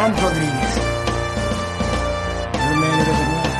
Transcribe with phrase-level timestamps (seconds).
[0.00, 0.76] and Rodriguez.
[2.54, 3.50] You're a man who doesn't know.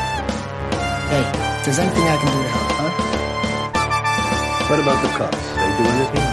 [1.11, 1.25] Hey,
[1.59, 2.91] if there's anything I can do to help, huh?
[4.71, 5.37] What about the cops?
[5.37, 6.27] They do anything?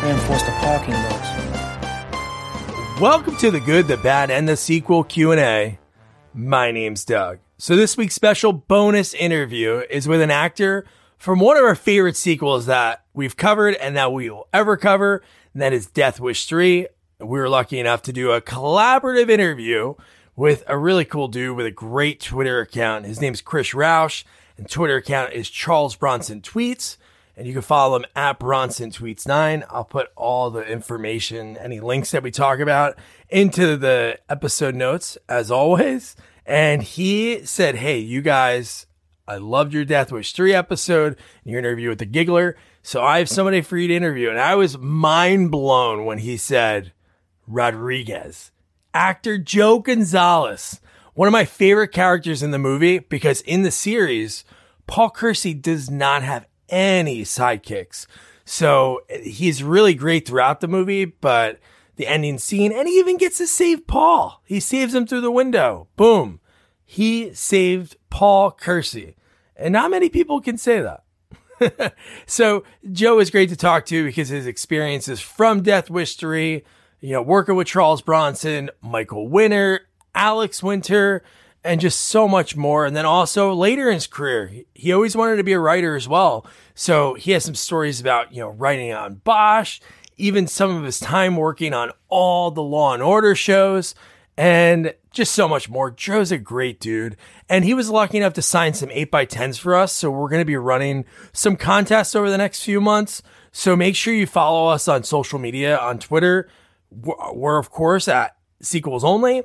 [0.00, 1.28] They enforce the parking laws.
[2.98, 5.78] Welcome to the good, the bad, and the sequel Q&A.
[6.32, 7.40] My name's Doug.
[7.58, 10.86] So this week's special bonus interview is with an actor
[11.18, 15.22] from one of our favorite sequels that we've covered and that we will ever cover,
[15.52, 16.88] and that is Death Wish 3.
[17.22, 19.94] We were lucky enough to do a collaborative interview
[20.34, 23.04] with a really cool dude with a great Twitter account.
[23.04, 24.24] His name's Chris Rauch,
[24.56, 26.96] and Twitter account is Charles Bronson Tweets.
[27.36, 29.64] And you can follow him at Bronson Tweets 9.
[29.70, 32.98] I'll put all the information, any links that we talk about
[33.30, 36.16] into the episode notes as always.
[36.44, 38.86] And he said, Hey, you guys,
[39.26, 42.56] I loved your Death Wish 3 episode and your interview with the Giggler.
[42.82, 44.28] So I have somebody for you to interview.
[44.28, 46.92] And I was mind blown when he said,
[47.46, 48.50] Rodriguez,
[48.94, 50.80] actor Joe Gonzalez,
[51.14, 54.44] one of my favorite characters in the movie because in the series,
[54.86, 58.06] Paul Kersey does not have any sidekicks.
[58.44, 61.60] So he's really great throughout the movie, but
[61.96, 64.42] the ending scene, and he even gets to save Paul.
[64.44, 65.88] He saves him through the window.
[65.96, 66.40] Boom.
[66.84, 69.16] He saved Paul Kersey.
[69.56, 71.94] And not many people can say that.
[72.26, 76.62] so Joe is great to talk to because his experiences from Death Wish 3,
[77.02, 79.80] you know, working with Charles Bronson, Michael Winner,
[80.14, 81.22] Alex Winter,
[81.64, 82.86] and just so much more.
[82.86, 86.08] And then also later in his career, he always wanted to be a writer as
[86.08, 86.46] well.
[86.74, 89.80] So he has some stories about, you know, writing on Bosch,
[90.16, 93.96] even some of his time working on all the Law and Order shows,
[94.36, 95.90] and just so much more.
[95.90, 97.16] Joe's a great dude.
[97.48, 99.92] And he was lucky enough to sign some 8x10s for us.
[99.92, 103.22] So we're going to be running some contests over the next few months.
[103.50, 106.48] So make sure you follow us on social media on Twitter.
[106.92, 109.42] We're, of course, at Sequels Only.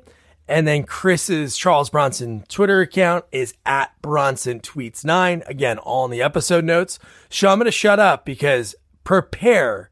[0.50, 5.44] And then Chris's Charles Bronson Twitter account is at Bronson Tweets 9.
[5.46, 7.00] Again, all in the episode notes.
[7.30, 9.90] So I'm going to shut up because prepare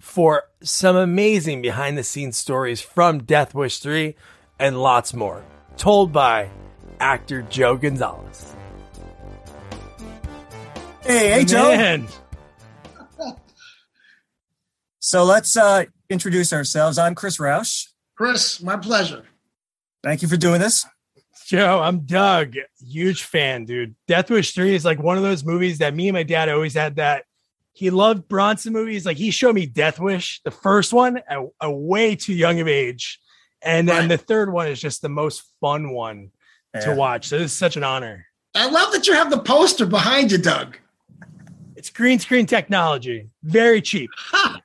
[0.00, 4.16] for some amazing behind the scenes stories from Death Wish 3
[4.58, 5.44] and lots more,
[5.76, 6.50] told by
[6.98, 8.54] actor Joe Gonzalez.
[11.02, 12.06] Hey, hey, Joe.
[15.02, 16.98] So let's uh, introduce ourselves.
[16.98, 17.86] I'm Chris Rauch.
[18.16, 19.24] Chris, my pleasure.
[20.02, 20.84] Thank you for doing this.
[21.46, 22.54] Joe, I'm Doug.
[22.80, 23.94] Huge fan, dude.
[24.06, 26.74] Death Wish 3 is like one of those movies that me and my dad always
[26.74, 27.24] had that
[27.72, 29.06] he loved Bronson movies.
[29.06, 32.68] Like he showed me Death Wish, the first one, at a way too young of
[32.68, 33.18] age.
[33.62, 34.08] And then Right.
[34.08, 36.30] the third one is just the most fun one
[36.80, 37.28] to watch.
[37.28, 38.26] So this is such an honor.
[38.54, 40.76] I love that you have the poster behind you, Doug.
[41.76, 44.10] It's green screen technology, very cheap.
[44.16, 44.60] Ha!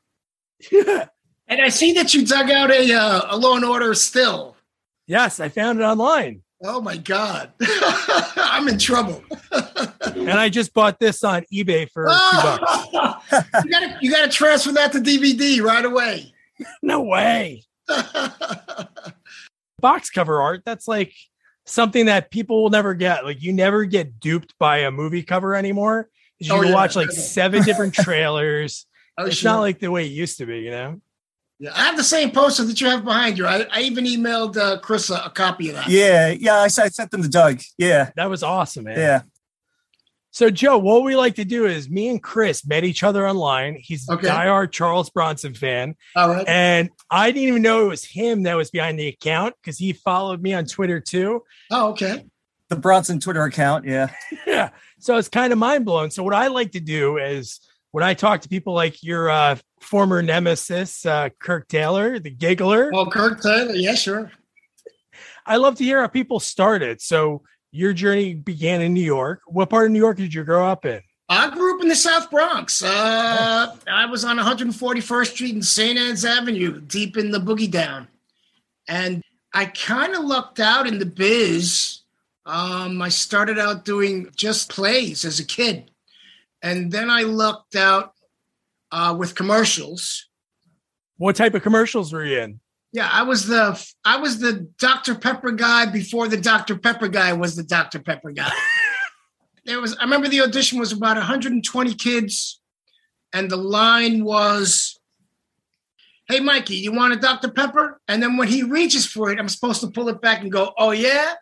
[1.48, 4.56] And I see that you dug out a uh, a Law and Order still.
[5.08, 6.42] yes, I found it online.
[6.64, 7.52] Oh my God,
[8.38, 9.24] I'm in trouble.
[10.16, 12.12] And I just bought this on eBay for two
[12.42, 13.28] bucks.
[13.66, 16.34] you gotta you gotta transfer that to DVD right away.
[16.82, 17.64] No way.
[19.80, 21.14] Box cover art, that's like
[21.66, 23.26] something that people will never get.
[23.26, 26.10] Like you never get duped by a movie cover anymore.
[26.40, 26.74] You Oh, can yeah.
[26.76, 28.86] watch like seven different trailers.
[29.18, 29.52] Oh, it's sure.
[29.52, 31.02] not like the way it used to be, you know?
[31.60, 33.46] Yeah, I have the same poster that you have behind you.
[33.48, 35.88] I, I even emailed uh, Chris a, a copy of that.
[35.88, 36.56] Yeah, yeah.
[36.56, 37.62] I, I sent them to Doug.
[37.78, 38.98] Yeah, That was awesome, man.
[38.98, 39.22] yeah.
[40.32, 43.78] So, Joe, what we like to do is me and Chris met each other online.
[43.80, 44.28] He's Okay.
[44.28, 45.96] a diehard Charles Bronson fan.
[46.14, 46.46] All right.
[46.46, 49.94] And I didn't even know it was him that was behind the account because he
[49.94, 51.44] followed me on Twitter too.
[51.72, 52.26] Oh, okay.
[52.68, 53.86] The Bronson Twitter account.
[53.86, 54.10] Yeah,
[54.46, 54.72] Yeah.
[55.00, 56.10] So it's kind of mind blowing.
[56.10, 57.62] So, what I like to do is
[57.96, 62.90] when I talk to people like your uh, former nemesis, uh, Kirk Taylor, the giggler,
[62.92, 63.74] Well, Kirk Taylor.
[63.74, 64.34] Yeah, sure.
[65.46, 67.00] I love to hear how people started.
[67.00, 69.44] So, your journey began in New York.
[69.48, 71.00] What part of New York did you grow up in?
[71.30, 72.84] I grew up in the South Bronx.
[72.84, 75.98] Uh, I was on 141st Street and St.
[75.98, 78.10] Anne's Avenue, deep in the boogie down.
[78.90, 82.02] And I kind of lucked out in the biz.
[82.46, 85.92] Um, I started out doing just plays as a kid.
[86.62, 88.14] And then I lucked out
[88.92, 90.28] uh, with commercials.
[91.18, 92.60] What type of commercials were you in?
[92.92, 95.16] Yeah, I was the I was the Dr.
[95.16, 96.78] Pepper guy before the Dr.
[96.78, 98.00] Pepper guy was the Dr.
[98.00, 98.52] Pepper guy.
[99.66, 102.62] there was I remember the audition was about 120 kids,
[103.34, 104.98] and the line was,
[106.30, 107.50] "Hey Mikey, you want a Dr.
[107.50, 110.50] Pepper?" And then when he reaches for it, I'm supposed to pull it back and
[110.50, 111.34] go, "Oh yeah,"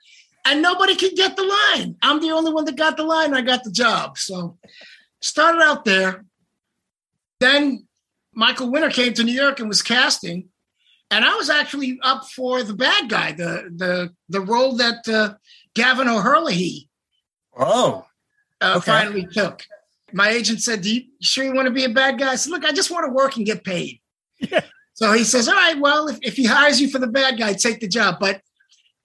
[0.45, 1.97] and nobody could get the line.
[2.01, 3.35] I'm the only one that got the line.
[3.35, 4.17] I got the job.
[4.17, 4.57] So
[5.23, 6.25] started out there.
[7.39, 7.87] Then
[8.33, 10.49] Michael Winner came to New York and was casting.
[11.11, 15.35] and I was actually up for the bad guy, the the the role that uh,
[15.75, 16.89] Gavin O'Herlihy
[17.55, 18.05] Oh,
[18.61, 18.91] uh, Okay.
[18.91, 19.63] finally took.
[20.11, 22.51] My agent said, "Do you sure you want to be a bad guy?" I said,
[22.51, 23.99] "Look, I just want to work and get paid."
[24.39, 24.61] Yeah.
[24.95, 27.53] So he says, "All right, well, if, if he hires you for the bad guy,
[27.53, 28.41] take the job." But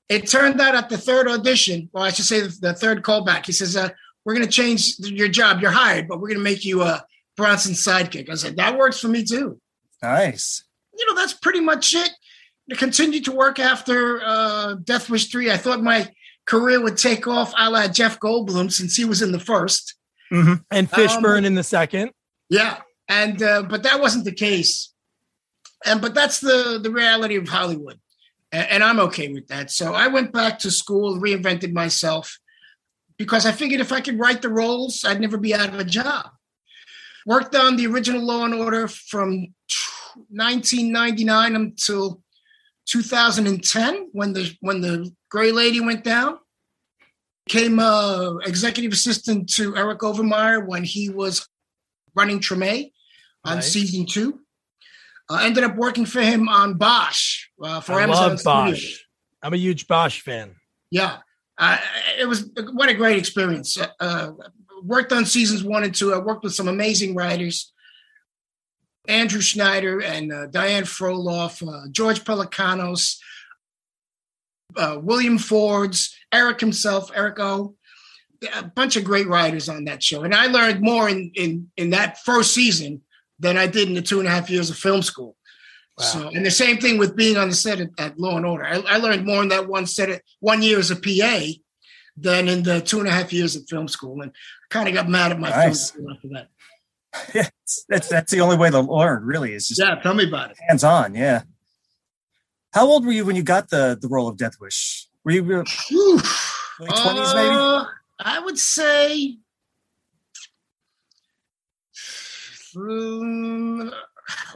[0.08, 3.44] it turned out at the third audition, or I should say, the, the third callback,
[3.46, 3.90] he says, uh,
[4.28, 5.62] "We're going to change your job.
[5.62, 7.02] You're hired, but we're going to make you a
[7.34, 9.58] Bronson sidekick." I said, "That works for me too."
[10.02, 10.62] nice.
[10.96, 12.10] you know, that's pretty much it.
[12.70, 15.50] I continued to work after uh, Death Wish 3.
[15.50, 16.06] I thought my
[16.44, 19.94] career would take off a la Jeff Goldblum since he was in the first.
[20.30, 22.10] hmm And Fishburne in the second.
[22.50, 22.78] Yeah.
[23.08, 24.92] And, uh, but that wasn't the case.
[25.86, 27.98] And, but that's the, the reality of Hollywood.
[28.52, 29.70] A- And, I'm okay with that.
[29.70, 32.38] So I went back to school, reinvented myself
[33.18, 35.84] because I figured if I could write the roles, I'd never be out of a
[35.84, 36.30] job.
[37.26, 39.48] Worked on the original Law and Order from
[40.30, 42.22] 1999 until
[42.86, 46.38] 2010 when the when the Gray Lady went down.
[47.46, 51.48] Became uh, executive assistant to Eric Overmyer when he was
[52.14, 52.92] running Treme
[53.44, 53.72] on Nice.
[53.72, 54.40] season two.
[55.30, 58.80] Uh, ended up working for him on Bosch uh, for I Amazon love Studios.
[58.80, 58.98] Bosch.
[59.42, 60.56] I'm a huge Bosch fan.
[60.90, 61.18] Yeah,
[61.58, 61.78] uh,
[62.18, 63.78] it was what a great experience.
[64.00, 64.30] Uh,
[64.82, 66.14] worked on seasons one and two.
[66.14, 67.72] I worked with some amazing writers,
[69.08, 73.18] Andrew Schneider and uh, Diane Frolov, uh, George Pelecanos,
[74.76, 77.74] uh, William Fordes, Eric himself, Eric O.
[78.54, 81.90] A bunch of great writers on that show, and I learned more in in in
[81.90, 83.02] that first season
[83.40, 85.34] than I did in the two and a half years of film school.
[85.98, 86.04] Wow.
[86.04, 88.64] So, and the same thing with being on the set at, at Law and Order.
[88.66, 91.40] I, I learned more in that one set, at, one year as a PA,
[92.16, 94.30] than in the two and a half years at film school, and
[94.70, 95.88] kind of got mad at my film Nice.
[95.88, 96.48] school after that.
[97.34, 97.48] Yeah,
[97.88, 99.24] that's that's the only way to learn.
[99.24, 100.58] Really, is just Yeah, tell me about it.
[100.68, 101.14] hands on.
[101.14, 101.42] Yeah.
[102.74, 105.06] How old were you when you got the the role of Death Wish?
[105.24, 105.64] Were you uh,
[106.78, 107.54] late twenties maybe?
[107.56, 107.84] Uh,
[108.20, 109.38] I would say
[112.76, 113.90] mm,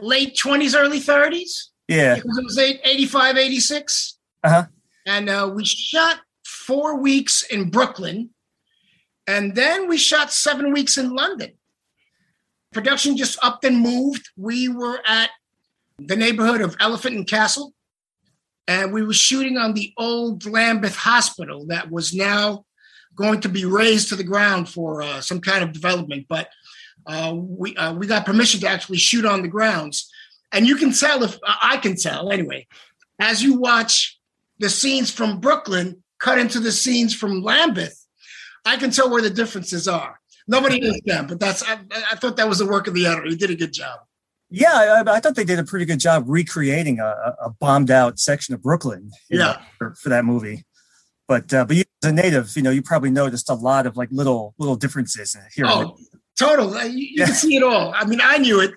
[0.01, 1.69] late 20s, early 30s.
[1.89, 2.15] Yeah.
[2.17, 4.19] Because it was eight- 85, 86.
[4.45, 4.65] Uh-huh.
[5.07, 8.31] And uh, we shot four weeks in Brooklyn.
[9.27, 11.53] And then we shot seven weeks in London.
[12.73, 14.31] Production just upped and moved.
[14.37, 15.31] We were at
[15.99, 17.75] the neighborhood of Elephant and Castle.
[18.67, 22.65] And we were shooting on the old Lambeth Hospital that was now
[23.15, 26.27] going to be razed to the ground for uh, some kind of development.
[26.29, 26.49] But
[27.07, 30.11] uh, we uh, we got permission to actually shoot on the grounds,
[30.53, 32.67] and you can tell if I can tell anyway,
[33.19, 34.19] as you watch
[34.59, 38.07] the scenes from Brooklyn cut into the scenes from Lambeth,
[38.65, 40.21] I can tell where the differences are.
[40.49, 41.79] Nobody knows them, but that's I,
[42.11, 43.29] I thought that was the work of the editor.
[43.29, 44.01] He did a good job.
[44.51, 48.19] Yeah, I, I thought they did a pretty good job recreating a, a- bombed out
[48.19, 49.11] section of Brooklyn.
[49.31, 49.63] you know, Yeah.
[49.79, 50.65] for, for that movie.
[51.27, 53.97] But uh, but you as a native, you know, you probably noticed a lot of
[53.97, 55.65] like little little differences here.
[55.67, 55.97] Oh,
[56.39, 56.73] total.
[56.87, 57.93] You, you can see it all.
[57.95, 58.73] I mean, I knew it,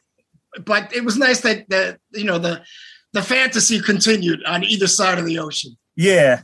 [0.65, 2.63] but it was nice that the you know the
[3.13, 5.77] the fantasy continued on either side of the ocean.
[5.95, 6.41] Yeah.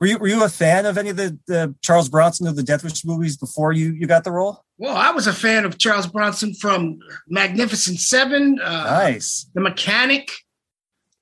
[0.00, 2.62] Were you were you a fan of any of the, the Charles Bronson of the
[2.62, 4.64] Death Wish movies before you you got the role?
[4.78, 9.50] Well, I was a fan of Charles Bronson from Magnificent Seven, uh, Nice.
[9.54, 10.30] The Mechanic.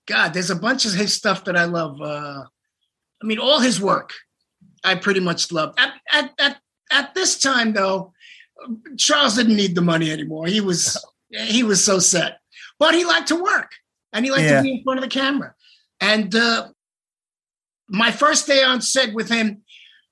[0.07, 2.01] God, there's a bunch of his stuff that I love.
[2.01, 2.45] Uh,
[3.23, 4.13] I mean, all his work,
[4.85, 5.75] I pretty much love.
[5.79, 6.57] At, at at
[6.93, 8.13] at this time, though,
[8.97, 10.47] Charles didn't need the money anymore.
[10.47, 12.39] He was he was so set,
[12.79, 13.71] but he liked to work
[14.13, 14.59] and he liked Yeah.
[14.59, 15.55] to be in front of the camera.
[16.01, 16.69] And uh,
[17.89, 19.63] my first day on set with him,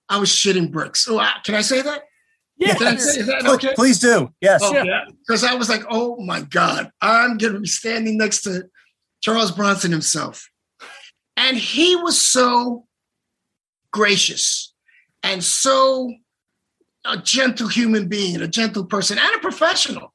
[0.08, 1.06] I was shitting bricks.
[1.08, 2.02] Oh, uh, can I say that?
[2.56, 2.74] Yeah.
[2.92, 3.74] Is that okay?
[3.74, 4.32] Please do.
[4.40, 4.60] Yes.
[4.62, 4.84] Oh, Yeah.
[4.84, 5.04] yeah.
[5.26, 8.64] Because I was like, oh my God, I'm going to be standing next to
[9.22, 10.48] Charles Bronson himself.
[11.36, 12.86] And he was so
[13.92, 14.72] gracious
[15.22, 16.12] and so
[17.04, 20.14] a gentle human being a gentle person and a professional.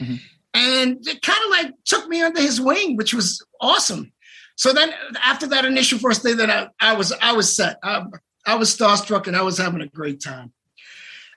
[0.00, 0.20] Mhm.
[0.54, 4.12] And it kind of like took me under his wing, which was awesome.
[4.56, 7.78] So then after that initial first day that I, I was I was set.
[7.82, 8.04] I,
[8.46, 10.52] I was starstruck and I was having a great time.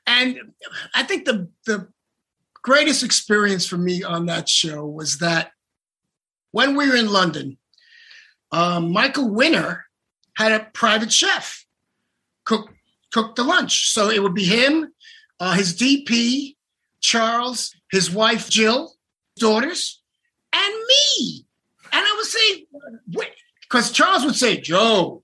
[0.07, 0.53] And
[0.95, 1.87] I think the the
[2.61, 5.51] greatest experience for me on that show was that
[6.51, 7.57] when we were in London,
[8.51, 9.85] um, Michael Winner
[10.35, 11.65] had a private chef
[12.45, 12.69] cook
[13.11, 13.89] cook the lunch.
[13.91, 14.91] So it would be him,
[15.39, 16.55] uh, his DP,
[17.01, 18.93] Charles, his wife Jill,
[19.37, 20.01] daughters,
[20.53, 21.45] and me.
[21.91, 23.27] And I would say,
[23.61, 25.23] because Charles would say, Joe,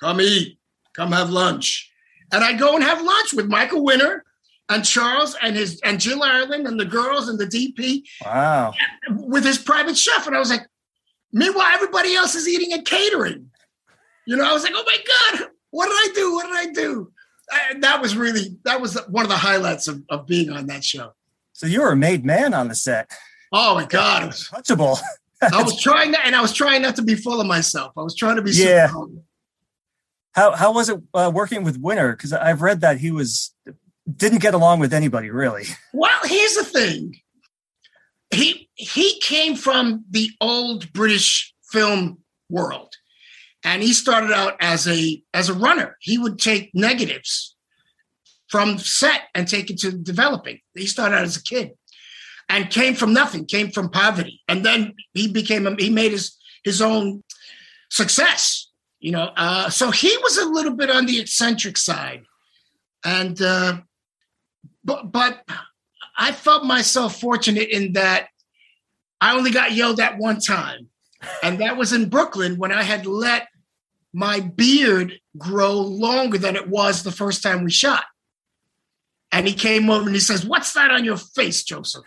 [0.00, 0.58] come eat,
[0.94, 1.90] come have lunch.
[2.32, 4.24] And I'd go and have lunch with Michael Winner
[4.70, 8.72] and Charles and his and Jill Ireland and the girls and the DP Wow.
[9.10, 10.26] with his private chef.
[10.26, 10.66] And I was like,
[11.32, 13.50] Meanwhile, everybody else is eating and catering.
[14.26, 14.98] You know, I was like, oh my
[15.38, 16.32] God, what did I do?
[16.34, 17.12] What did I do?
[17.80, 21.12] That was really, that was one of the highlights of, of being on that show.
[21.52, 23.10] So you were a made man on the set.
[23.52, 24.22] Oh my God.
[24.22, 24.98] It was, Touchable.
[25.52, 27.92] I was trying that, and I was trying not to be full of myself.
[27.98, 28.86] I was trying to be Yeah.
[28.86, 29.08] super.
[30.34, 32.12] How how was it uh, working with Winner?
[32.16, 33.54] Because I've read that he was
[34.16, 35.64] didn't get along with anybody really.
[35.92, 37.16] Well, here's the thing.
[38.30, 42.94] He he came from the old British film world.
[43.64, 45.96] And he started out as a as a runner.
[46.00, 47.56] He would take negatives
[48.48, 50.60] from set and take it to developing.
[50.74, 51.72] He started out as a kid
[52.48, 54.42] and came from nothing, came from poverty.
[54.48, 57.22] And then he became he made his his own
[57.90, 58.68] success,
[59.00, 59.30] you know.
[59.36, 62.24] Uh, so he was a little bit on the eccentric side.
[63.04, 63.78] And uh
[64.84, 65.44] but but
[66.16, 68.28] I felt myself fortunate in that
[69.20, 70.88] I only got yelled at one time,
[71.42, 73.48] and that was in Brooklyn when I had let
[74.12, 78.04] my beard grow longer than it was the first time we shot.
[79.30, 82.04] And he came over and he says, "What's that on your face, Joseph?"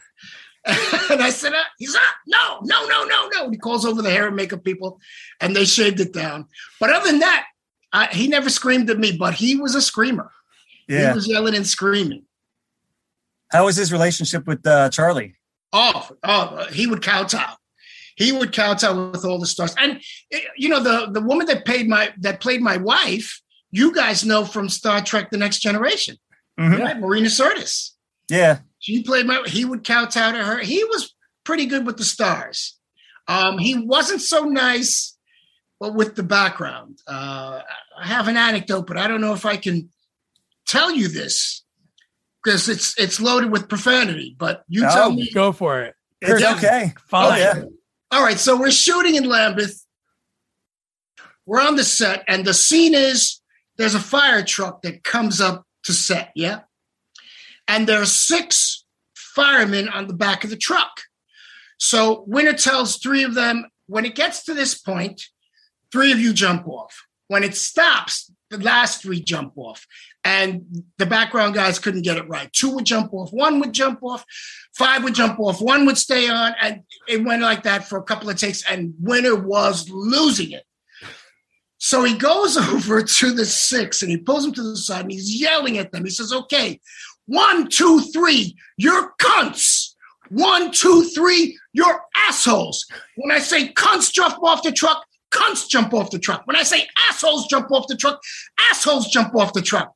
[1.10, 2.04] And I said, uh, "He's not.
[2.28, 5.00] No, no, no, no, no." And he calls over the hair and makeup people,
[5.40, 6.48] and they shaved it down.
[6.80, 7.46] But other than that,
[7.94, 10.32] I, he never screamed at me, but he was a screamer.
[10.88, 11.10] Yeah.
[11.10, 12.24] He was yelling and screaming.
[13.52, 15.36] How was his relationship with uh, Charlie?
[15.72, 17.54] Oh, oh, he would kowtow.
[18.16, 19.76] He would kowtow with all the stars.
[19.78, 23.42] And eh, you know, the the woman that paid my that played my wife,
[23.72, 26.18] you guys know from Star Trek: The Next Generation,
[26.60, 26.80] Mhm.
[26.80, 27.00] right?
[27.00, 27.92] Marina Sirtis.
[28.30, 28.60] Yeah.
[28.80, 29.44] She played my.
[29.48, 30.60] He would kowtow to her.
[30.60, 32.78] He was pretty good with the stars.
[33.28, 35.18] Um, he wasn't so nice,
[35.80, 37.00] but with the background.
[37.08, 37.62] Uh,
[38.00, 39.90] I have an anecdote, but I don't know if I can
[40.68, 41.64] tell you this
[42.44, 44.36] because it's it's loaded with profanity.
[44.38, 45.30] But you Oh, tell me.
[45.34, 45.96] Go for it.
[46.22, 46.94] It's okay.
[47.10, 47.34] Fine.
[47.34, 47.64] Oh, yeah.
[48.12, 49.86] All right, so we're shooting in Lambeth.
[51.46, 53.42] We're on the set, and the scene is
[53.78, 56.62] there's a fire truck that comes up to set, yeah?
[57.68, 58.86] And there are six
[59.16, 61.02] firemen on the back of the truck.
[61.78, 65.22] So Winner tells three of them, when it gets to this point,
[65.92, 67.06] three of you jump off.
[67.28, 69.86] When it stops, the last three jump off.
[70.26, 72.52] And the background guys couldn't get it right.
[72.52, 74.26] Two would jump off, one would jump off,
[74.76, 78.04] five would jump off, one would stay on, and it went like that for a
[78.04, 80.66] couple of takes, and Winner was losing it.
[81.78, 85.12] So he goes over to the six and he pulls them to the side and
[85.12, 86.04] he's yelling at them.
[86.04, 86.82] He says, Okay,
[87.28, 89.94] one, two, three, you're cunts.
[90.30, 92.88] One, two, three, you're assholes.
[93.16, 96.42] When I say cunts jump off the truck, cunts jump off the truck.
[96.46, 98.20] When I say assholes jump off the truck,
[98.72, 99.94] assholes jump off the truck.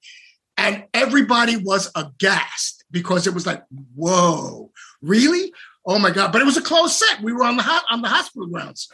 [0.59, 3.63] And everybody was aghast because it was like,
[3.95, 5.53] whoa, really?
[5.85, 6.33] Oh my God.
[6.33, 7.21] But it was a closed set.
[7.23, 8.89] We were on the on the hospital grounds.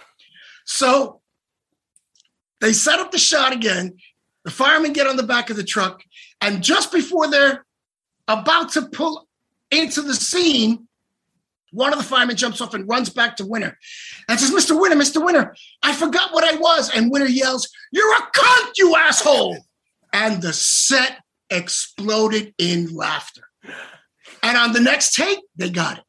[0.66, 1.22] So
[2.62, 3.98] they set up the shot again.
[4.44, 6.04] The firemen get on the back of the truck.
[6.40, 7.66] And just before they're
[8.28, 9.28] about to pull
[9.72, 10.88] into the scene,
[11.72, 13.76] one of the firemen jumps off and runs back to Winner
[14.30, 14.80] and says, Mr.
[14.80, 15.26] Winner, Mr.
[15.26, 16.92] Winner, I forgot what I was.
[16.96, 19.58] And Winner yells, You're a cunt, you asshole.
[20.14, 23.44] And the set exploded in laughter.
[24.44, 26.04] And on the next take, they got it.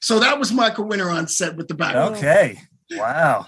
[0.00, 1.94] So that was Michael Winner on set with the back.
[1.94, 2.58] Okay.
[2.92, 3.46] Wow.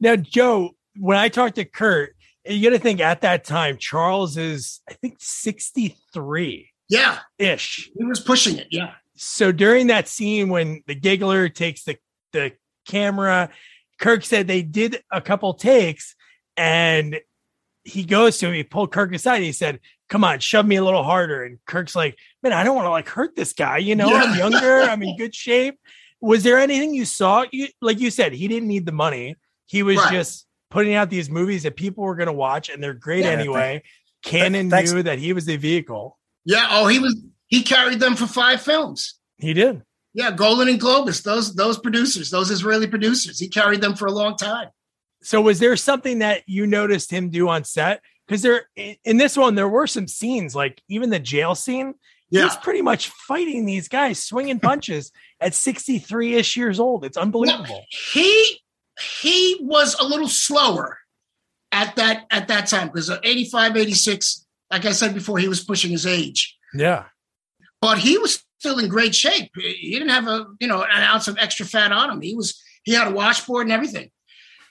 [0.00, 2.16] Now, Joe, when I talked to Kurt,
[2.46, 7.90] you got to think at that time, Charles is, I think, 63 Yeah, ish.
[7.96, 8.68] he was pushing it.
[8.70, 8.92] Yeah.
[9.16, 11.98] So during that scene when the giggler takes the,
[12.32, 12.52] the
[12.88, 13.50] camera,
[13.98, 16.14] Kirk said they did a couple takes
[16.56, 17.20] and
[17.90, 19.42] he goes to him, he pulled Kirk aside.
[19.42, 21.44] He said, Come on, shove me a little harder.
[21.44, 23.78] And Kirk's like, Man, I don't want to like hurt this guy.
[23.78, 25.78] You know, I'm younger, I'm in good shape.
[26.20, 27.44] Was there anything you saw?
[27.52, 29.36] You like you said, he didn't need the money.
[29.66, 30.12] He was Right.
[30.12, 33.30] just putting out these movies that people were going to watch, and they're great Yeah,
[33.32, 33.82] anyway.
[34.22, 36.18] Cannon thanks- knew that he was the vehicle.
[36.44, 36.66] Yeah.
[36.70, 37.16] Oh, he was,
[37.48, 39.14] he carried them for five films.
[39.38, 39.82] He did.
[40.12, 40.30] Yeah.
[40.30, 44.36] Golan and Globus, those, those producers, those Israeli producers, he carried them for a long
[44.36, 44.68] time.
[45.22, 48.02] So was there something that you noticed him do on set?
[48.26, 48.66] Because there
[49.04, 51.94] in this one, there were some scenes, like even the jail scene.
[52.30, 52.44] Yeah.
[52.44, 55.10] He's pretty much fighting these guys, swinging punches
[55.40, 57.04] at 63 ish years old.
[57.04, 57.84] It's unbelievable.
[58.12, 58.60] he
[59.22, 60.98] he was a little slower
[61.72, 65.64] at that at that time because uh, 85 86 like i said before he was
[65.64, 67.04] pushing his age Yeah.
[67.80, 71.28] but he was still in great shape he didn't have a you know an ounce
[71.28, 74.10] of extra fat on him he was he had a washboard and everything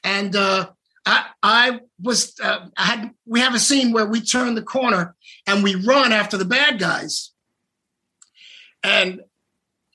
[0.04, 0.70] and uh
[1.06, 5.16] I, I was uh, I had we have a scene where we turn the corner
[5.48, 7.32] and we run after the bad guys
[8.84, 9.22] and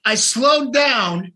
[0.05, 1.33] I slowed down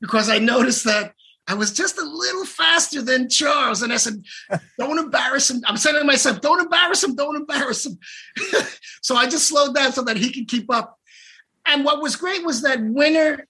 [0.00, 1.14] because I noticed that
[1.48, 3.82] I was just a little faster than Charles.
[3.82, 4.22] And I said,
[4.78, 5.62] don't embarrass him.
[5.66, 7.98] I'm saying to myself, don't embarrass him, don't embarrass him.
[9.02, 10.98] so I just slowed down so that he could keep up.
[11.66, 13.46] And what was great was that Winner,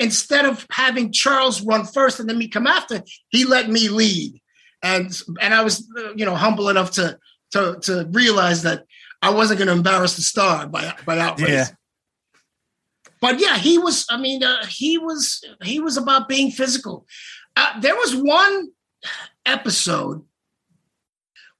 [0.00, 4.40] instead of having Charles run first and then me come after, he let me lead.
[4.82, 7.18] And and I was, uh, you know, humble enough to
[7.52, 8.86] to to realize that
[9.22, 11.54] I wasn't going to embarrass the star by by outracing.
[11.54, 11.66] Yeah.
[13.20, 14.06] But yeah, he was.
[14.10, 15.44] I mean, uh, he was.
[15.62, 17.06] He was about being physical.
[17.54, 18.70] Uh, there was one
[19.44, 20.24] episode.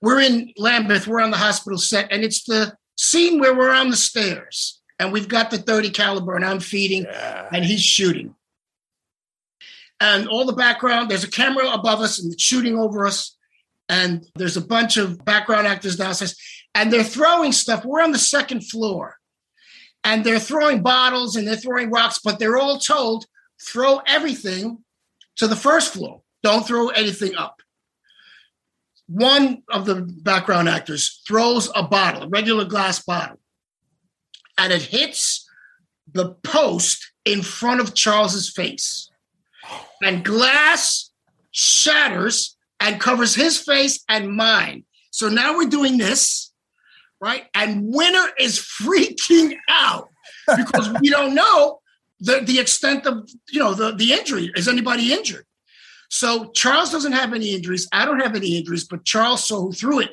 [0.00, 1.06] We're in Lambeth.
[1.06, 5.12] We're on the hospital set, and it's the scene where we're on the stairs, and
[5.12, 8.36] we've got the thirty caliber, and I'm feeding, and he's shooting.
[9.98, 11.10] And all the background.
[11.10, 13.36] There's a camera above us, and it's shooting over us.
[13.88, 16.36] And there's a bunch of background actors downstairs,
[16.76, 17.84] and they're throwing stuff.
[17.84, 19.16] We're on the second floor
[20.04, 23.26] and they're throwing bottles and they're throwing rocks, but they're all told
[23.60, 24.78] throw everything
[25.36, 26.22] to the first floor.
[26.42, 27.60] Don't throw anything up.
[29.06, 33.39] One of the background actors throws a bottle, a regular glass bottle,
[34.60, 35.44] and it hits
[36.12, 39.10] the post in front of Charles's face.
[40.02, 41.10] And glass
[41.50, 44.84] shatters and covers his face and mine.
[45.10, 46.50] So now we're doing this
[47.20, 47.44] right?
[47.54, 50.08] And Winter is freaking out
[50.56, 51.80] because we don't know
[52.18, 54.50] the, the extent of you know the, the injury.
[54.56, 55.44] Is anybody injured?
[56.08, 57.86] So Charles doesn't have any injuries.
[57.92, 60.10] I don't have any injuries, but Charles saw who threw it,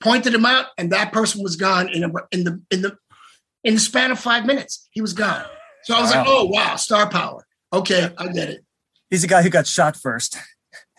[0.00, 2.96] pointed him out, and that person was gone in a, in the in the
[3.66, 4.88] in the span of five minutes.
[4.92, 5.44] He was gone.
[5.84, 6.18] So I was wow.
[6.18, 7.46] like, oh wow, star power.
[7.72, 8.64] Okay, I get it.
[9.10, 10.38] He's the guy who got shot first.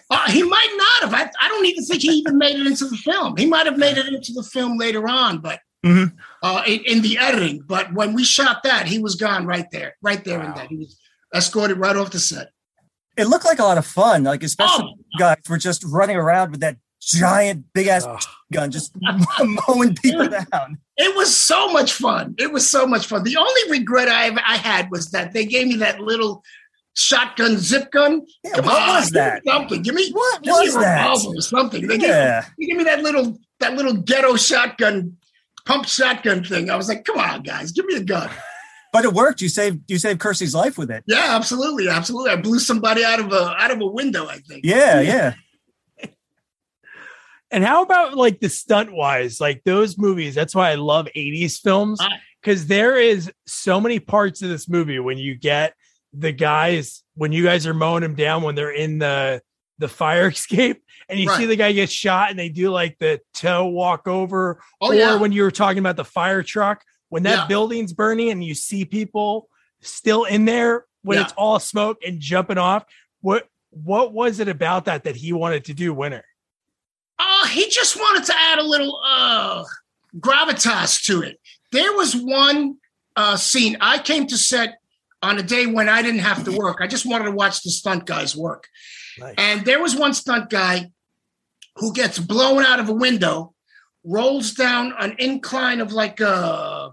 [0.09, 1.13] Uh, he might not have.
[1.13, 3.35] I, I, don't even think he even made it into the film.
[3.35, 6.15] He might have made it into the film later on, but mm-hmm.
[6.41, 7.61] uh, in, in, the editing.
[7.67, 10.45] But when we shot that, he was gone right there, right there wow.
[10.45, 10.67] and then.
[10.67, 10.97] He was
[11.35, 12.51] escorted right off the set.
[13.17, 15.19] It looked like a lot of fun, like especially oh.
[15.19, 16.77] guys were just running around with that
[17.11, 18.17] giant, big ass oh.
[18.51, 18.93] gun, just
[19.67, 20.77] mowing people down.
[20.97, 22.35] It was so much fun.
[22.37, 23.23] It was so much fun.
[23.23, 26.43] The only regret I I had was that they gave me that little
[26.95, 28.25] shotgun zip gun.
[28.43, 29.43] Yeah, Come what on, was that?
[29.45, 29.81] Something.
[29.83, 31.25] Give me what give was me that?
[31.25, 31.87] Or something.
[31.87, 32.41] They yeah.
[32.41, 35.17] give, me, give me that little that little ghetto shotgun,
[35.65, 36.69] pump shotgun thing.
[36.69, 38.29] I was like, come on, guys, give me a gun.
[38.93, 39.41] But it worked.
[39.41, 41.03] You saved you saved Kersey's life with it.
[41.07, 42.31] Yeah, absolutely, absolutely.
[42.31, 44.27] I blew somebody out of a out of a window.
[44.27, 44.63] I think.
[44.63, 45.33] Yeah, yeah.
[47.51, 50.35] And how about like the stunt wise, like those movies?
[50.35, 52.09] That's why I love '80s films uh,
[52.41, 55.73] because there is so many parts of this movie when you get
[56.13, 59.41] the guys when you guys are mowing them down when they're in the
[59.79, 61.37] the fire escape and you right.
[61.37, 64.95] see the guy get shot and they do like the toe walk over oh, or
[64.95, 65.15] yeah.
[65.15, 67.47] when you were talking about the fire truck when that yeah.
[67.47, 69.49] building's burning and you see people
[69.81, 71.23] still in there when yeah.
[71.23, 72.83] it's all smoke and jumping off
[73.21, 76.23] what what was it about that that he wanted to do Winner
[77.19, 79.63] oh uh, he just wanted to add a little uh
[80.19, 81.39] gravitas to it
[81.71, 82.77] there was one
[83.15, 84.77] uh scene i came to set
[85.21, 86.77] on a day when I didn't have to work.
[86.79, 88.67] I just wanted to watch the stunt guys work.
[89.19, 89.35] Nice.
[89.37, 90.91] And there was one stunt guy
[91.77, 93.53] who gets blown out of a window,
[94.03, 96.91] rolls down an incline of like a,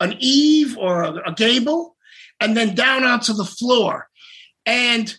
[0.00, 1.96] an eave or a, a gable,
[2.40, 4.08] and then down onto the floor.
[4.64, 5.14] And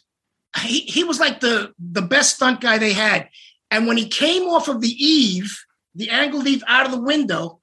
[0.59, 3.29] he, he was like the, the best stunt guy they had.
[3.71, 5.57] And when he came off of the eave,
[5.95, 7.59] the angled eave out of the window,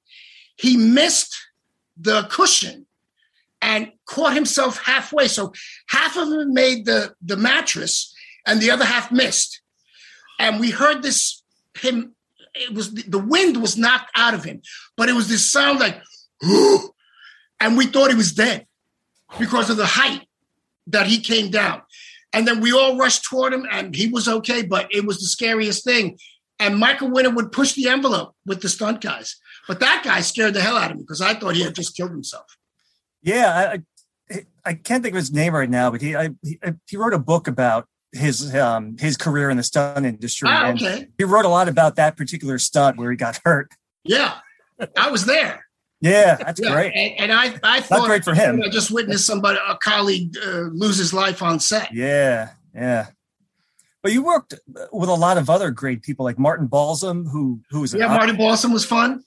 [0.57, 1.35] he missed
[1.97, 2.85] the cushion
[3.61, 5.27] and caught himself halfway.
[5.27, 5.53] So
[5.89, 8.13] half of him made the, the mattress
[8.45, 9.61] and the other half missed.
[10.39, 11.41] And we heard this
[11.79, 12.15] him,
[12.53, 14.61] it was the wind was knocked out of him,
[14.95, 16.01] but it was this sound like,
[17.59, 18.65] and we thought he was dead
[19.39, 20.27] because of the height
[20.87, 21.81] that he came down.
[22.35, 25.27] And then we all rushed toward him and he was okay, but it was the
[25.27, 26.17] scariest thing.
[26.59, 29.37] And Michael Winner would push the envelope with the stunt guys.
[29.69, 31.95] But that guy scared the hell out of me because I thought he had just
[31.95, 32.57] killed himself.
[33.23, 33.77] Yeah,
[34.31, 37.13] I, I can't think of his name right now, but he I, he, he wrote
[37.13, 40.49] a book about his um his career in the stunt industry.
[40.51, 41.07] Ah, okay.
[41.17, 43.71] he wrote a lot about that particular stunt where he got hurt.
[44.03, 44.35] Yeah,
[44.97, 45.64] I was there.
[46.01, 46.93] Yeah, that's yeah, great.
[46.93, 48.61] And, and, I, I thought Not great for him.
[48.61, 51.93] I just witnessed somebody, a colleague, uh, lose his life on set.
[51.93, 53.07] Yeah, yeah.
[54.03, 54.53] But you worked
[54.91, 58.35] with a lot of other great people, like Martin Balsam, who who was yeah, Martin
[58.35, 59.23] Balsam was fun.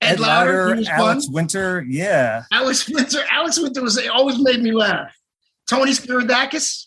[0.00, 1.32] Ed, Ed Lauter, Alex fun.
[1.32, 2.44] Winter, yeah.
[2.52, 5.16] Alex Winter, Alex Winter was always made me laugh.
[5.68, 6.86] Tony Spiridakis.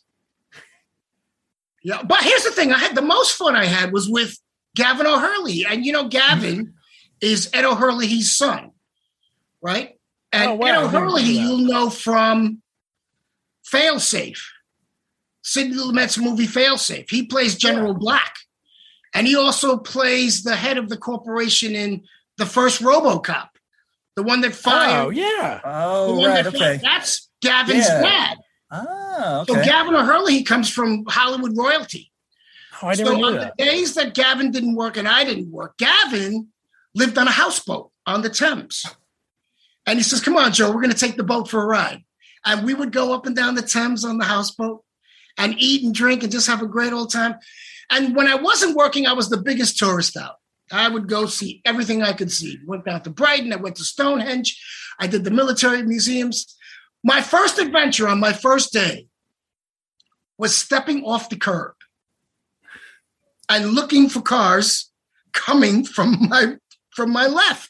[1.83, 4.37] Yeah, but here's the thing: I had the most fun I had was with
[4.75, 6.71] Gavin O'Herlihy, and you know Gavin mm-hmm.
[7.21, 8.70] is Ed O'Herlihy's son,
[9.61, 9.97] right?
[10.31, 10.67] And oh, wow.
[10.67, 12.61] Ed O'Herlihy, you'll know from
[13.71, 14.39] Failsafe.
[15.43, 17.09] Sidney Lumet's movie Failsafe.
[17.09, 18.35] He plays General Black.
[19.13, 22.03] And he also plays the head of the corporation in
[22.37, 23.49] the first RoboCop,
[24.15, 25.05] the one that fired.
[25.07, 25.59] Oh yeah.
[25.63, 26.43] the Oh, one right.
[26.43, 26.59] that Okay.
[26.77, 28.01] fired- That's Gavin's Yeah.
[28.01, 28.37] dad.
[28.71, 29.65] Ah, So okay.
[29.65, 32.09] Gavin O'Herlihy, he comes from Hollywood royalty.
[32.81, 35.51] Oh, I so never on knew the days that Gavin didn't work and I didn't
[35.51, 36.47] work, Gavin
[36.95, 38.85] lived on a houseboat on the Thames.
[39.85, 42.03] And he says, Come on, Joe, we're going to take the boat for a ride.
[42.45, 44.83] And we would go up and down the Thames on the houseboat
[45.37, 47.35] and eat and drink and just have a great old time.
[47.89, 50.35] And when I wasn't working, I was the biggest tourist out.
[50.71, 52.57] I would go see everything I could see.
[52.65, 54.59] Went down to Brighton, I went to Stonehenge,
[54.99, 56.55] I did the military museums.
[57.03, 59.07] My first adventure on my first day
[60.37, 61.73] was stepping off the curb
[63.49, 64.89] and looking for cars
[65.33, 66.55] coming from my
[66.91, 67.69] from my left.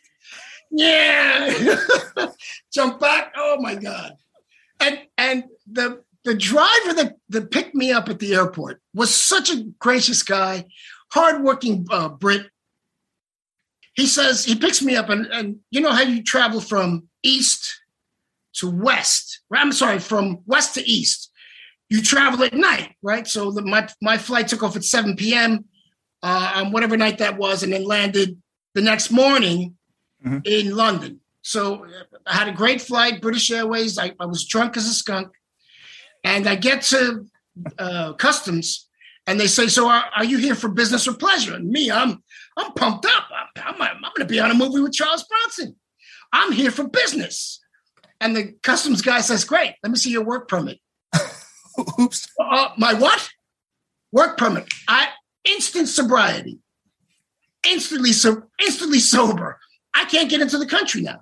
[0.72, 1.78] Yeah.
[2.74, 3.34] Jump back.
[3.36, 4.14] Oh my God.
[4.80, 9.50] And and the the driver that, that picked me up at the airport was such
[9.50, 10.66] a gracious guy,
[11.12, 12.48] hardworking uh, Brit.
[13.94, 17.82] He says he picks me up, and, and you know how you travel from east
[18.54, 19.42] to west.
[19.52, 21.30] I'm sorry, from west to east.
[21.90, 23.28] You travel at night, right?
[23.28, 25.66] So the, my my flight took off at 7 p.m.
[26.24, 28.42] Uh, on whatever night that was, and then landed
[28.76, 29.76] the next morning
[30.26, 30.46] Mhm.
[30.46, 31.20] in London.
[31.42, 31.86] So
[32.28, 33.98] I had a great flight, British Airways.
[33.98, 35.30] I, I was drunk as a skunk,
[36.24, 37.26] and I get to
[37.80, 38.88] uh, customs,
[39.26, 42.24] and they say, "So are, are you here for business or pleasure?" And me, I'm
[42.58, 43.24] I'm pumped up.
[43.58, 45.76] I'm, I'm, I'm going to be on a movie with Charles Bronson.
[46.32, 47.60] I'm here for business.
[48.20, 50.80] And the customs guy says, "Great, let me see your work permit."
[52.00, 52.28] Oops.
[52.40, 53.30] Uh, my what?
[54.12, 54.72] Work permit.
[54.88, 55.08] I
[55.46, 56.60] instant sobriety.
[57.68, 59.60] Instantly so instantly sober.
[59.94, 61.22] I can't get into the country now.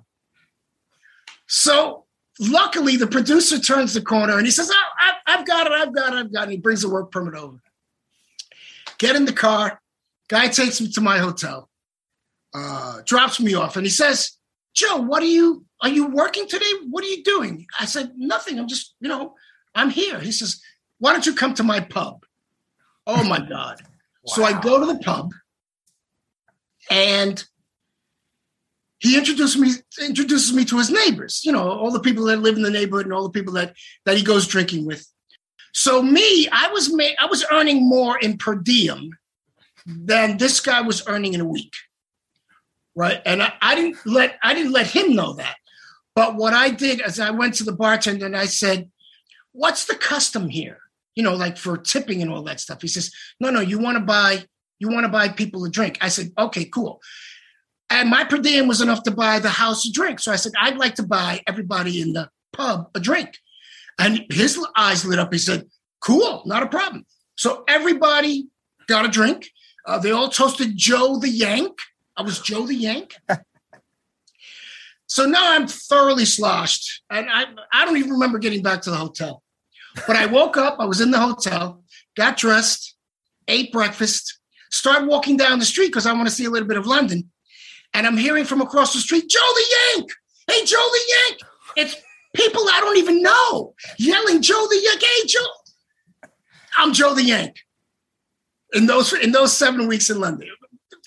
[1.46, 2.04] So
[2.38, 6.12] luckily, the producer turns the corner and he says, oh, I've got it, I've got
[6.12, 6.52] it, I've got it.
[6.52, 7.60] He brings the work permit over.
[8.98, 9.80] Get in the car.
[10.28, 11.68] Guy takes me to my hotel,
[12.54, 14.36] uh, drops me off, and he says,
[14.74, 16.70] Joe, what are you are you working today?
[16.88, 17.66] What are you doing?
[17.78, 18.58] I said, Nothing.
[18.58, 19.34] I'm just, you know,
[19.74, 20.20] I'm here.
[20.20, 20.60] He says,
[20.98, 22.24] Why don't you come to my pub?
[23.06, 23.80] Oh my God.
[24.26, 25.32] So I go to the pub
[26.90, 27.42] and
[29.00, 32.56] he introduced me introduces me to his neighbors, you know, all the people that live
[32.56, 35.06] in the neighborhood and all the people that that he goes drinking with.
[35.72, 39.16] So me, I was ma- I was earning more in per diem
[39.86, 41.74] than this guy was earning in a week.
[42.94, 43.22] Right.
[43.24, 45.56] And I, I didn't let I didn't let him know that.
[46.14, 48.90] But what I did is I went to the bartender and I said,
[49.52, 50.78] What's the custom here?
[51.14, 52.82] You know, like for tipping and all that stuff.
[52.82, 54.44] He says, No, no, you want to buy,
[54.78, 55.98] you want to buy people a drink.
[56.00, 57.00] I said, Okay, cool.
[57.90, 60.20] And my per diem was enough to buy the house a drink.
[60.20, 63.36] So I said, I'd like to buy everybody in the pub a drink.
[63.98, 65.32] And his eyes lit up.
[65.32, 65.66] He said,
[66.00, 67.04] Cool, not a problem.
[67.36, 68.48] So everybody
[68.86, 69.50] got a drink.
[69.84, 71.76] Uh, they all toasted Joe the Yank.
[72.16, 73.14] I was Joe the Yank.
[75.06, 77.02] so now I'm thoroughly sloshed.
[77.10, 79.42] And I, I don't even remember getting back to the hotel.
[80.06, 81.82] But I woke up, I was in the hotel,
[82.16, 82.94] got dressed,
[83.48, 84.38] ate breakfast,
[84.70, 87.30] started walking down the street because I want to see a little bit of London.
[87.94, 89.64] And I'm hearing from across the street, Joe the
[89.96, 90.10] Yank!
[90.46, 91.40] Hey, Joe the Yank!
[91.76, 91.96] It's
[92.34, 95.02] people I don't even know yelling, Joe the Yank!
[95.02, 96.28] Hey, Joe!
[96.76, 97.56] I'm Joe the Yank.
[98.72, 100.48] In those in those seven weeks in London,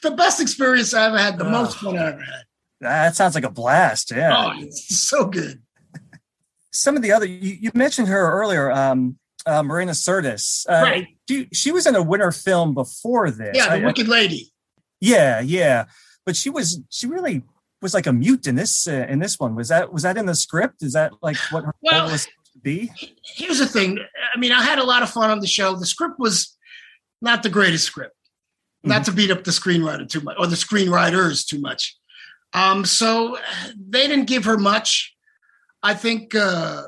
[0.02, 1.52] the best experience I ever had, the Ugh.
[1.52, 2.43] most fun I ever had.
[2.82, 4.12] That sounds like a blast.
[4.12, 4.36] Yeah.
[4.38, 5.62] Oh, it's so good.
[6.74, 10.65] Some of the other you, you mentioned her earlier, um, uh, Marina Sirtis.
[10.67, 11.08] Uh, Right.
[11.28, 13.56] do- she was in a Winner film before this.
[13.56, 14.52] Yeah, the I- Wicked Lady.
[15.00, 15.86] yeah, yeah.
[16.26, 17.44] But she was she really
[17.82, 19.56] was like a mute in this uh, in this one.
[19.56, 20.82] Was that was that in the script?
[20.84, 22.92] Is that like what her Well- role was supposed to be?
[23.36, 24.00] Here's the thing.
[24.34, 25.76] I mean, I had a lot of fun on the show.
[25.76, 26.56] The script was
[27.22, 28.16] not the greatest script.
[28.86, 31.96] Not to beat up the screenwriter too much or the screenwriters too much.
[32.52, 33.38] Um, so
[33.78, 35.16] they didn't give her much.
[35.82, 36.84] I think uh,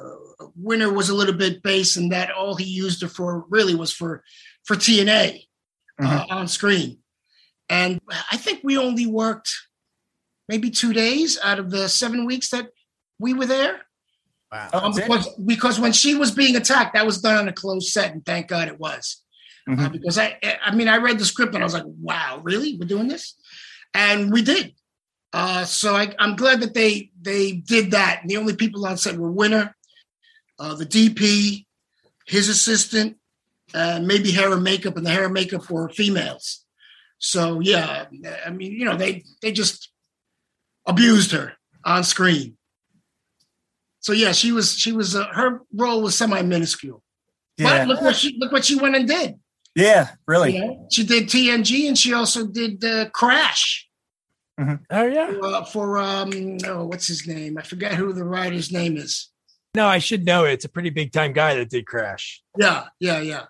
[0.58, 3.94] Winner was a little bit base, and that all he used her for really was
[3.94, 4.24] for
[4.66, 5.46] for TNA
[6.02, 6.98] uh, on screen.
[7.70, 8.00] And
[8.32, 9.52] I think we only worked
[10.48, 12.70] maybe two days out of the seven weeks that
[13.20, 13.82] we were there.
[14.52, 14.70] Wow.
[14.74, 18.12] Um, because, because when she was being attacked, that was done on a closed set,
[18.12, 19.22] and thank God it was.
[19.68, 19.92] Uh, Mhm.
[19.94, 22.78] because I, I mean, I read the script and I was like, "Wow, really?
[22.78, 23.34] We're doing this?"
[23.96, 24.76] And we did.
[25.34, 28.22] Uh, so I, I'm glad that they they did that.
[28.22, 29.76] And the only people on set were Winner,
[30.60, 31.66] uh, the DP,
[32.28, 33.18] his assistant,
[33.74, 36.65] uh, maybe hair and makeup, and the hair and makeup were females.
[37.18, 38.06] So yeah,
[38.46, 39.90] I mean, you know, they they just
[40.86, 42.58] abused her on screen.
[44.00, 47.02] So yeah, she was she was uh, her role was semi minuscule.
[47.58, 47.86] Yeah.
[47.86, 49.36] But look what she look what she went and did.
[49.76, 50.56] Yeah, really.
[50.56, 50.88] You know?
[50.92, 53.86] She did TNG and she also did uh, Crash
[54.58, 55.34] Oh yeah.
[55.44, 57.58] uh, for um oh what's his name?
[57.58, 59.30] I forget who the writer's name is.
[59.76, 60.54] No, I should know it.
[60.54, 62.42] It's a pretty big time guy that did Crash.
[62.58, 63.46] Yeah, yeah, yeah.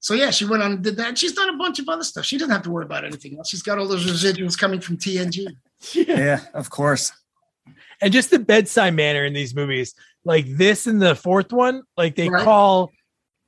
[0.00, 1.18] So yeah, she went on and did that.
[1.18, 2.24] She's done a bunch of other stuff.
[2.24, 3.48] She doesn't have to worry about anything else.
[3.50, 5.46] She's got all those residuals coming from TNG.
[5.94, 7.10] Yeah, of course.
[8.02, 12.16] And just the bedside manner in these movies, like this in the fourth one, like
[12.16, 12.44] they Right.
[12.44, 12.90] call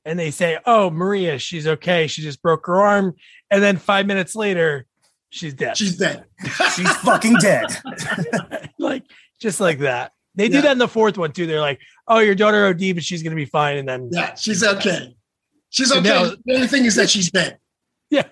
[0.06, 2.06] and they say, "Oh, Maria, she's okay.
[2.06, 3.14] She just broke her arm,"
[3.50, 4.86] and then five minutes later,
[5.30, 5.76] she's dead.
[5.76, 6.24] She's dead.
[6.74, 7.66] She's fucking dead.
[8.78, 9.04] like
[9.40, 10.12] just like that.
[10.34, 10.60] They do Yeah.
[10.62, 11.46] that in the fourth one too.
[11.46, 14.62] They're like, "Oh, your daughter OD, but she's gonna be fine," and then Yeah, she's
[14.64, 15.14] okay.
[15.72, 16.02] She's okay.
[16.02, 17.58] now- the only thing is that she's dead.
[18.10, 18.28] Yeah.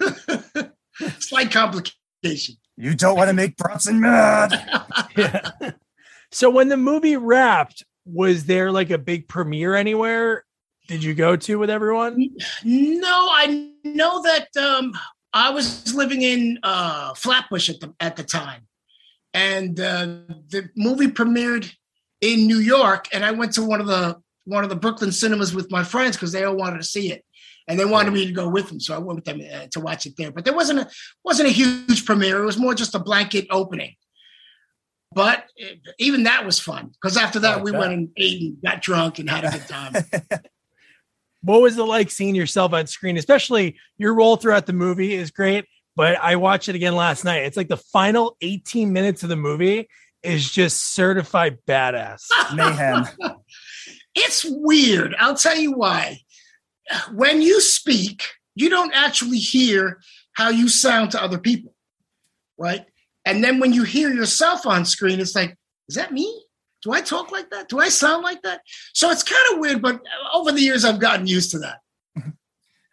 [1.18, 2.56] Slight complication.
[2.76, 4.52] You don't want to make Bronson mad.
[5.16, 5.50] Yeah.
[6.32, 10.44] so when the movie wrapped, was there like a big premiere anywhere?
[10.88, 12.30] Did you go to with everyone?
[12.64, 14.94] No, I know that um,
[15.34, 18.62] I was living in uh, Flatbush at the at the time,
[19.34, 20.06] and uh,
[20.48, 21.70] the movie premiered
[22.22, 25.54] in New York, and I went to one of the one of the Brooklyn cinemas
[25.54, 27.24] with my friends because they all wanted to see it,
[27.68, 29.80] and they wanted me to go with them, so I went with them uh, to
[29.80, 30.32] watch it there.
[30.32, 30.90] But there wasn't a
[31.24, 33.94] wasn't a huge premiere; it was more just a blanket opening.
[35.12, 38.42] But uh, even that was fun because after that Oh, we I went and ate
[38.42, 40.40] and got drunk and had a good time.
[41.42, 43.16] What was it like seeing yourself on screen?
[43.16, 45.64] Especially your role throughout the movie is great,
[45.96, 47.44] but I watched it again last night.
[47.44, 49.88] It's like the final 18 minutes of the movie
[50.22, 52.24] is just certified badass.
[52.54, 53.06] Mayhem.
[54.14, 55.14] It's weird.
[55.18, 56.20] I'll tell you why.
[57.12, 60.00] When you speak, you don't actually hear
[60.32, 61.74] how you sound to other people,
[62.58, 62.84] right?
[63.24, 65.56] And then when you hear yourself on screen, it's like,
[65.88, 66.44] is that me?
[66.82, 67.68] Do I talk like that?
[67.68, 68.62] Do I sound like that?
[68.94, 70.00] So it's kind of weird, but
[70.32, 71.78] over the years, I've gotten used to that.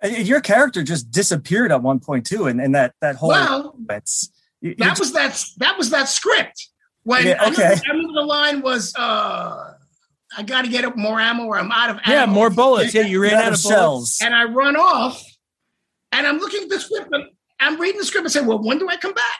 [0.01, 3.75] And Your character just disappeared at one point too, and, and that that whole Well,
[3.89, 4.29] it's
[4.61, 6.67] you- you that was that that was that script.
[7.03, 7.63] When Yeah, I, okay.
[7.63, 9.73] remember, I remember the line was, uh,
[10.37, 12.93] "I got to get up more ammo, or I'm out of ammo." Yeah, more bullets.
[12.93, 13.77] Yeah, you ran Out out of of bullets.
[13.77, 14.19] shells.
[14.21, 15.21] and I run off,
[16.11, 17.25] and I'm looking at the script, and
[17.59, 19.39] I'm reading the script and say, "Well, when do I come back?"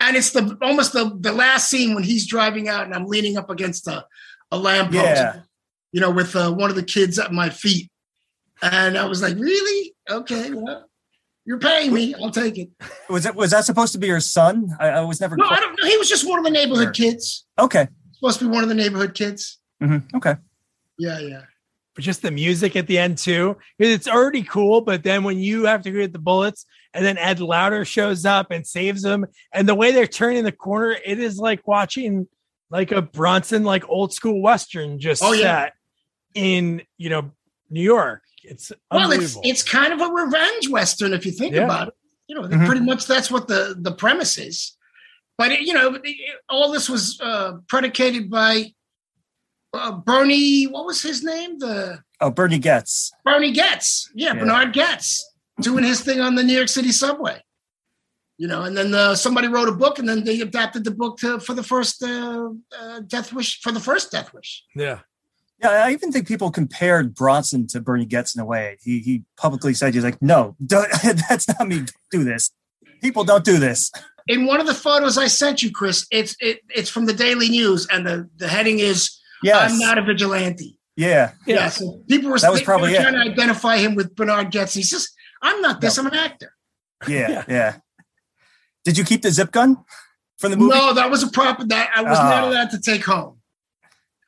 [0.00, 3.36] And it's the almost the the last scene when he's driving out, and I'm leaning
[3.36, 4.06] up against a
[4.50, 5.40] a lamppost, Yeah.
[5.92, 7.90] you know, with uh, one of the kids at my feet,
[8.62, 9.94] and I was like, "Really?
[10.10, 10.86] Okay, well,
[11.44, 12.14] you're paying me.
[12.14, 12.70] I'll take it."
[13.10, 14.74] was it was that supposed to be your son?
[14.80, 15.36] I, I was never.
[15.36, 15.86] No, I don't know.
[15.88, 17.44] He was just one of the neighborhood kids.
[17.58, 17.86] okay.
[18.14, 19.58] Supposed to be one of the neighborhood kids.
[19.80, 20.34] Hmm Okay.
[20.98, 21.42] Yeah, yeah.
[21.94, 23.56] But just the music at the end too.
[23.78, 26.64] It's already cool, but then when you have to get the bullets
[26.94, 30.52] and then Ed Lauter shows up and saves them, and the way they're turning the
[30.52, 32.26] corner, it is like watching
[32.70, 35.70] like a Bronson like old school western just Oh, yeah.
[36.34, 37.32] in you know
[37.70, 38.22] New York.
[38.44, 41.64] It's Well, it's it's kind of a revenge western if you think Yeah.
[41.64, 41.94] about it.
[42.28, 42.66] You know, Mhm.
[42.66, 44.76] pretty much that's what the the premise is.
[45.36, 46.16] But it, you know, it-
[46.48, 48.72] all this was uh, predicated by
[49.72, 50.64] uh, Bernie.
[50.64, 51.58] What was his name?
[51.58, 53.10] The Oh, Bernie Goetz.
[53.24, 54.10] Bernie Goetz.
[54.14, 54.40] Yeah, Yeah.
[54.40, 55.24] Bernard Goetz
[55.60, 57.42] doing his thing on the New York City subway.
[58.36, 61.18] You know, and then uh, somebody wrote a book, and then they adapted the book
[61.18, 64.64] to for the first uh, uh, Death Wish for the first Death Wish.
[64.74, 65.00] yeah.
[65.62, 68.78] Yeah, I even think people compared Bronson to Bernie Goetz in a way.
[68.82, 70.88] He he publicly said he's like, no, don't,
[71.28, 71.76] that's not me.
[71.80, 72.50] Don't do this.
[73.02, 73.92] People don't do this.
[74.26, 77.50] in one of the photos I sent you, Chris, it's it, it's from the Daily
[77.50, 79.72] News, and the, the heading is Yes.
[79.72, 81.32] "I'm not a vigilante." yeah.
[81.46, 81.54] Yeah.
[81.56, 83.02] Yeah, so people were, That was probably were it.
[83.02, 84.74] trying to identify him with Bernard Goetz.
[84.74, 85.08] He says,
[85.42, 85.96] "I'm not this.
[85.98, 86.52] I'm an actor."
[87.08, 87.28] Yeah.
[87.30, 87.44] Yeah.
[87.48, 87.76] Yeah.
[88.84, 89.76] Did you keep the zip gun
[90.38, 90.74] from the movie?
[90.74, 92.48] No, that was a prop that I was not Ah.
[92.48, 93.38] allowed to take home.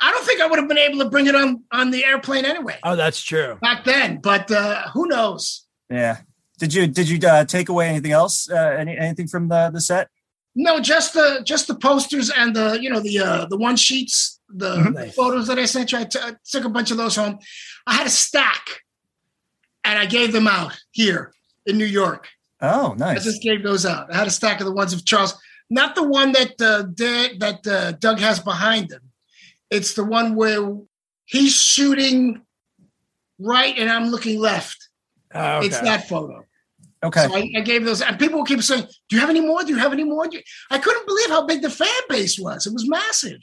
[0.01, 2.44] I don't think I would have been able to bring it on on the airplane
[2.44, 3.57] anyway Oh, that's true.
[3.62, 4.18] back then.
[4.20, 5.66] But uh, who knows?
[5.90, 6.18] Yeah.
[6.59, 8.48] Did you did you uh, take away anything else?
[8.51, 10.09] Uh, any anything from the the set?
[10.55, 14.38] No, just the just the posters and the you know the uh, the one sheets,
[14.49, 14.95] the, Mhm.
[15.07, 15.99] the photos that I sent you.
[15.99, 17.38] I, t- I took a bunch of those home.
[17.87, 18.83] I had a stack,
[19.85, 21.33] and I gave them out here
[21.65, 22.29] in New York.
[22.61, 23.21] Oh, nice!
[23.21, 24.12] I just gave those out.
[24.12, 25.35] I had a stack of the ones of Charles,
[25.71, 29.01] not the one that uh, Da- that uh, Doug has behind him.
[29.71, 30.77] It's the one where
[31.25, 32.43] he's shooting
[33.38, 34.88] right and I'm looking left.
[35.35, 35.67] Oh, okay.
[35.69, 36.45] It's that photo.
[37.05, 37.27] Okay.
[37.27, 39.62] So I, I gave those, and people keep saying, "Do you have any more?
[39.62, 40.29] Do you have any more?"
[40.71, 42.67] I couldn't believe how big the fan base was.
[42.67, 43.41] It was massive.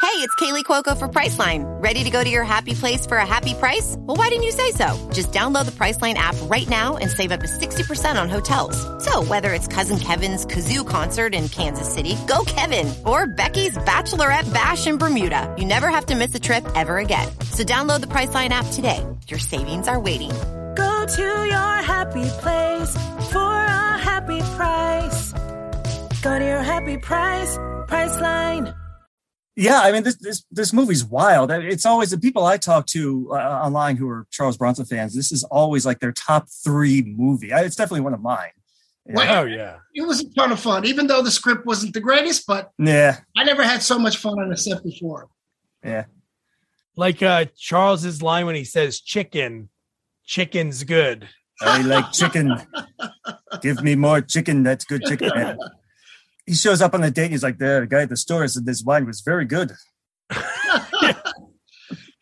[0.00, 1.62] Hey, it's Kaley Cuoco for Priceline.
[1.82, 3.96] Ready to go to your happy place for a happy price?
[3.98, 5.10] Well, why didn't you say so?
[5.12, 8.80] Just download the Priceline app right now and save up to 60% on hotels.
[9.04, 14.52] So, whether it's Cousin Kevin's Kazoo concert in Kansas City, go Kevin, or Becky's Bachelorette
[14.54, 17.28] Bash in Bermuda, you never have to miss a trip ever again.
[17.52, 19.06] So, download the Priceline app today.
[19.28, 20.32] Your savings are waiting.
[21.10, 22.94] Go to your happy place
[23.32, 25.32] for a happy price.
[26.22, 27.56] Go to your happy price,
[27.88, 28.72] Priceline.
[29.56, 31.50] Yeah, I mean this this this movie's wild.
[31.50, 35.12] It's always the people I talk to uh, online who are Charles Bronson fans.
[35.14, 37.52] This is always like their top three movie.
[37.52, 38.52] I, it's definitely one of mine.
[39.06, 39.78] Well, Oh yeah.
[39.94, 43.18] It was a ton of fun, even though the script wasn't the greatest, but Yeah,
[43.36, 45.28] I never had so much fun on a set before.
[45.84, 46.04] yeah.
[46.96, 49.70] Like uh Charles's line when he says chicken,
[50.34, 51.28] chicken's good.
[51.60, 52.54] I like chicken.
[53.60, 54.62] Give me more chicken.
[54.62, 55.58] That's good chicken.
[56.46, 57.24] He shows up on the date.
[57.24, 59.72] And he's like, the guy at the store said this wine was very good.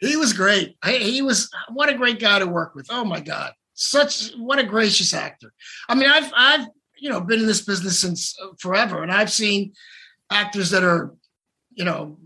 [0.00, 0.76] He was great.
[0.84, 2.86] He, he was what a great guy to work with.
[2.88, 5.52] Oh my God, such what a gracious actor.
[5.88, 6.66] I mean, I've I've
[7.00, 9.72] you know been in this business since uh, forever, and I've seen
[10.30, 11.14] actors that are
[11.74, 12.16] you know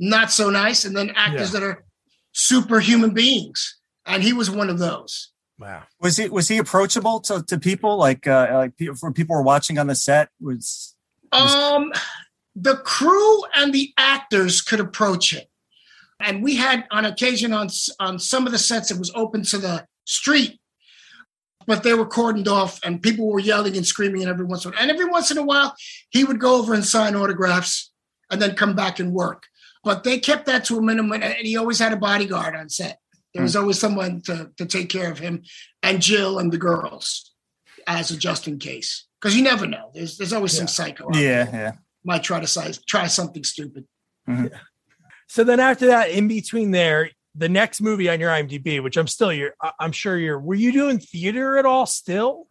[0.00, 1.60] not so nice, and then actors Yeah.
[1.60, 1.84] that are
[2.32, 5.30] superhuman beings, and he was one of those.
[5.58, 5.84] Wow.
[6.00, 9.42] Was he was he approachable to, to people like uh, like people for people were
[9.42, 10.30] watching on the set?
[10.40, 10.94] Was
[11.32, 11.92] Um,
[12.56, 15.44] the crew and the actors could approach him,
[16.20, 17.68] and we had on occasion on
[18.00, 20.60] on some of the sets it was open to the street,
[21.66, 24.74] but they were cordoned off, and people were yelling and screaming, and every once in
[24.74, 25.74] a and every once in a while
[26.10, 27.92] he would go over and sign autographs,
[28.28, 29.44] and then come back and work.
[29.84, 32.98] But they kept that to a minimum, and he always had a bodyguard on set.
[33.34, 35.42] There was always someone to to take care of him,
[35.82, 37.32] and Jill and the girls,
[37.86, 39.90] as a just in case, because you never know.
[39.92, 41.08] There's there's always some psycho.
[41.08, 41.72] out yeah, there yeah.
[42.04, 43.86] might try to size, try something stupid.
[44.28, 44.48] Yeah.
[45.26, 49.08] So then after that, in between there, the next movie on your IMDb, which I'm
[49.08, 52.46] still you're I- I'm sure you're were you doing theater at all still?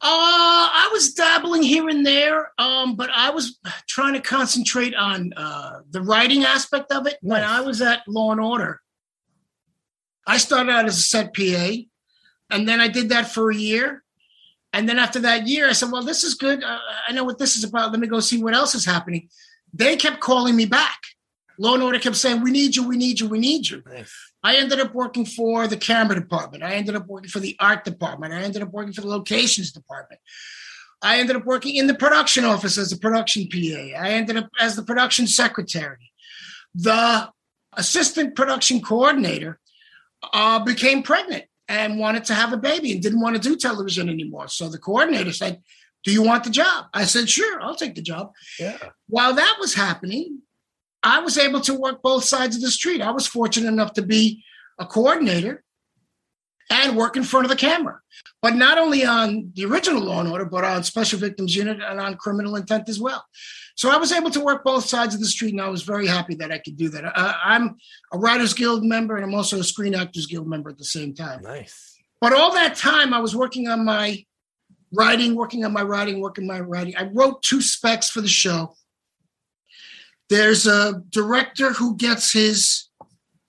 [0.00, 5.32] Uh, I was dabbling here and there, um, but I was trying to concentrate on
[5.36, 7.16] uh, the writing aspect of it.
[7.20, 8.80] When I was at Law and Order,
[10.28, 11.70] I started out as a set PA,
[12.50, 14.04] and then I did that for a year.
[14.74, 16.62] And then after that year, I said, "Well, this is good.
[16.62, 17.90] Uh, I know what this is about.
[17.90, 19.30] Let me go see what else is happening."
[19.72, 20.98] They kept calling me back.
[21.58, 22.86] Law and Order kept saying, "We need you.
[22.86, 23.28] We need you.
[23.28, 23.82] We need you."
[24.44, 26.62] I ended up working for the camera department.
[26.62, 28.34] I ended up working for the art department.
[28.34, 30.20] I ended up working for the locations department.
[31.00, 33.96] I ended up working in the production office as a production PA.
[33.98, 36.12] I ended up as the production secretary.
[36.74, 37.30] The
[37.72, 39.58] assistant production coordinator
[40.32, 44.08] uh, became pregnant and wanted to have a baby and didn't want to do television
[44.08, 44.48] anymore.
[44.48, 45.62] So the coordinator said,
[46.04, 46.86] Do you want the job?
[46.94, 48.32] I said, Sure, I'll take the job.
[48.58, 48.78] Yeah.
[49.08, 50.40] While that was happening,
[51.02, 53.00] I was able to work both sides of the street.
[53.00, 54.42] I was fortunate enough to be
[54.78, 55.62] a coordinator
[56.70, 58.00] and work in front of the camera,
[58.42, 62.00] but not only on the original Law and Order, but on Special Victims Unit and
[62.00, 63.24] on Criminal Intent as well.
[63.78, 66.08] So I was able to work both sides of the street, and I was very
[66.08, 67.04] happy that I could do that.
[67.16, 67.76] Uh, I'm
[68.12, 71.14] a Writers Guild member, and I'm also a Screen Actors Guild member at the same
[71.14, 71.42] time.
[71.42, 71.96] Nice.
[72.20, 74.24] But all that time, I was working on my
[74.92, 76.96] writing, working on my writing, working on my writing.
[76.96, 78.74] I wrote two specs for the show.
[80.28, 82.88] There's a director who gets his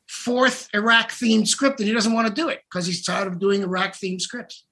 [0.08, 3.40] fourth Iraq themed script and he doesn't want to do it because he's tired of
[3.40, 4.64] doing Iraq themed scripts.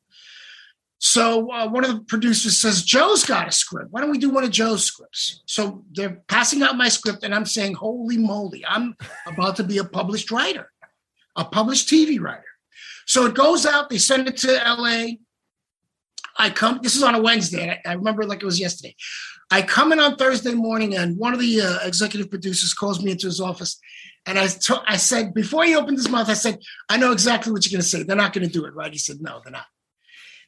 [1.00, 3.92] So uh, one of the producers says, Joe's got a script.
[3.92, 5.42] Why don't we do one of Joe's scripts?
[5.46, 8.96] So they're passing out my script and I'm saying, holy moly, I'm
[9.28, 10.72] about to be a published writer,
[11.36, 12.44] a published TV writer.
[13.06, 15.18] So it goes out, they send it to LA.
[16.40, 17.62] I come, this is on a Wednesday.
[17.62, 18.96] And I, I remember like it was yesterday.
[19.50, 23.12] I come in on Thursday morning, and one of the uh, executive producers calls me
[23.12, 23.80] into his office.
[24.26, 24.50] And I,
[24.86, 27.82] I said, before he opened his mouth, I said, I know exactly what you're going
[27.82, 28.04] to say.
[28.04, 28.92] They're not going to do it, right?
[28.92, 29.66] He said, No, they're not.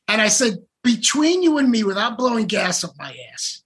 [0.10, 3.63] And I said, Between you and me, without blowing gas up my ass,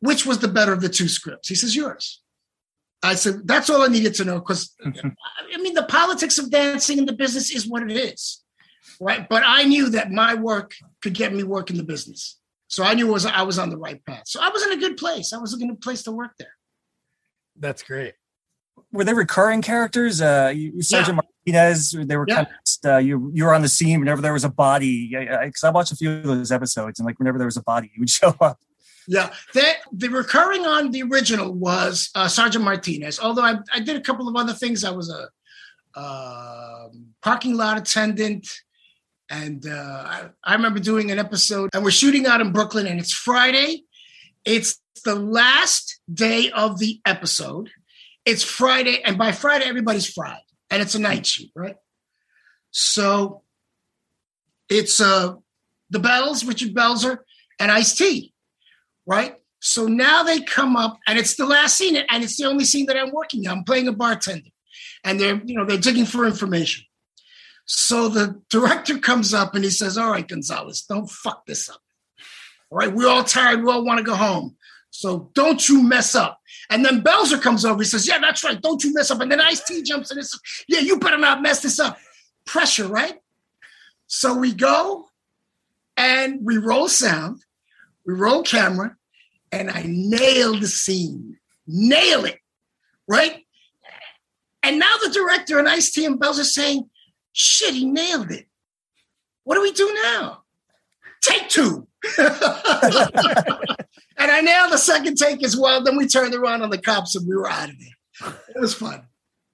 [0.00, 1.48] which was the better of the two scripts?
[1.48, 2.20] He says, Yours.
[3.02, 6.98] I said, That's all I needed to know because, I mean, the politics of dancing
[6.98, 8.42] in the business is what it is,
[9.00, 9.26] right?
[9.28, 12.38] But I knew that my work could get me work in the business.
[12.66, 14.22] So I knew was I was on the right path.
[14.26, 15.32] So I was in a good place.
[15.32, 16.56] I was in a place to work there.
[17.56, 18.14] That's great.
[18.92, 20.20] Were they recurring characters?
[20.20, 21.16] Uh, Sergeant
[21.46, 21.92] Martinez.
[21.98, 22.34] They were Yeah.
[22.44, 22.46] kind
[22.84, 25.08] of uh, you you were on the scene whenever there was a body.
[25.08, 27.90] Because I watched a few of those episodes, and like whenever there was a body,
[27.94, 28.58] you would show up.
[29.08, 33.18] Yeah, that the recurring on the original was uh, Sergeant Martinez.
[33.18, 34.84] Although I, I did a couple of other things.
[34.84, 35.28] I was a
[36.00, 38.46] um parking lot attendant,
[39.28, 39.70] and uh,
[40.06, 41.70] I, I remember doing an episode.
[41.74, 43.84] And we're shooting out in Brooklyn, and it's Friday.
[44.44, 47.70] It's the last day of the episode,
[48.24, 51.76] it's Friday, and by Friday everybody's fried, and it's a night shoot, right?
[52.70, 53.42] So
[54.68, 55.34] it's uh
[55.90, 57.18] the Belz, Richard Belzer,
[57.58, 58.32] and Ice T,
[59.06, 59.36] right?
[59.60, 62.86] So now they come up, and it's the last scene, and it's the only scene
[62.86, 63.58] that I'm working on.
[63.58, 64.50] I'm playing a bartender,
[65.04, 66.84] and they're you know they're digging for information.
[67.64, 71.80] So the director comes up and he says, "All right, Gonzalez, don't fuck this up.
[72.70, 73.62] All right, we're all tired.
[73.62, 74.56] We all want to go home.
[74.92, 76.38] So don't you mess up."
[76.70, 77.82] And then Belzer comes over.
[77.82, 78.60] He says, "Yeah, that's right.
[78.60, 81.18] Don't you mess up." And then Ice T jumps in and says, "Yeah, you better
[81.18, 81.98] not mess this up."
[82.44, 83.14] Pressure, right?
[84.06, 85.08] So we go
[85.96, 87.42] and we roll sound,
[88.06, 88.96] we roll camera,
[89.50, 91.38] and I nail the scene.
[91.66, 92.38] Nail it,
[93.08, 93.44] right?
[94.62, 96.88] And now the director and Ice T and Belz are saying,
[97.32, 98.46] shit, he nailed it.
[99.44, 100.42] What do we do now?
[101.22, 101.88] Take two.
[104.18, 105.82] and I nailed the second take as well.
[105.82, 108.34] Then we turned around on the cops and we were out of there.
[108.54, 109.02] It was fun.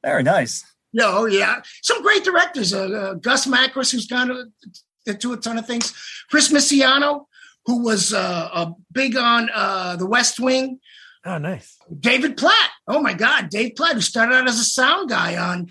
[0.05, 0.65] Very nice.
[0.93, 1.61] Yeah, oh yeah.
[1.83, 2.73] Some great directors.
[2.73, 4.29] Uh, uh, Gus Makris, who's gone
[5.07, 5.95] to do a ton of things.
[6.31, 7.27] Chris Misiano,
[7.67, 10.81] who was uh, uh, big on uh, The West Wing.
[11.25, 11.77] Oh, nice.
[12.01, 12.71] David Platt.
[12.87, 15.69] Oh my God, Dave Platt, who started out as a sound guy on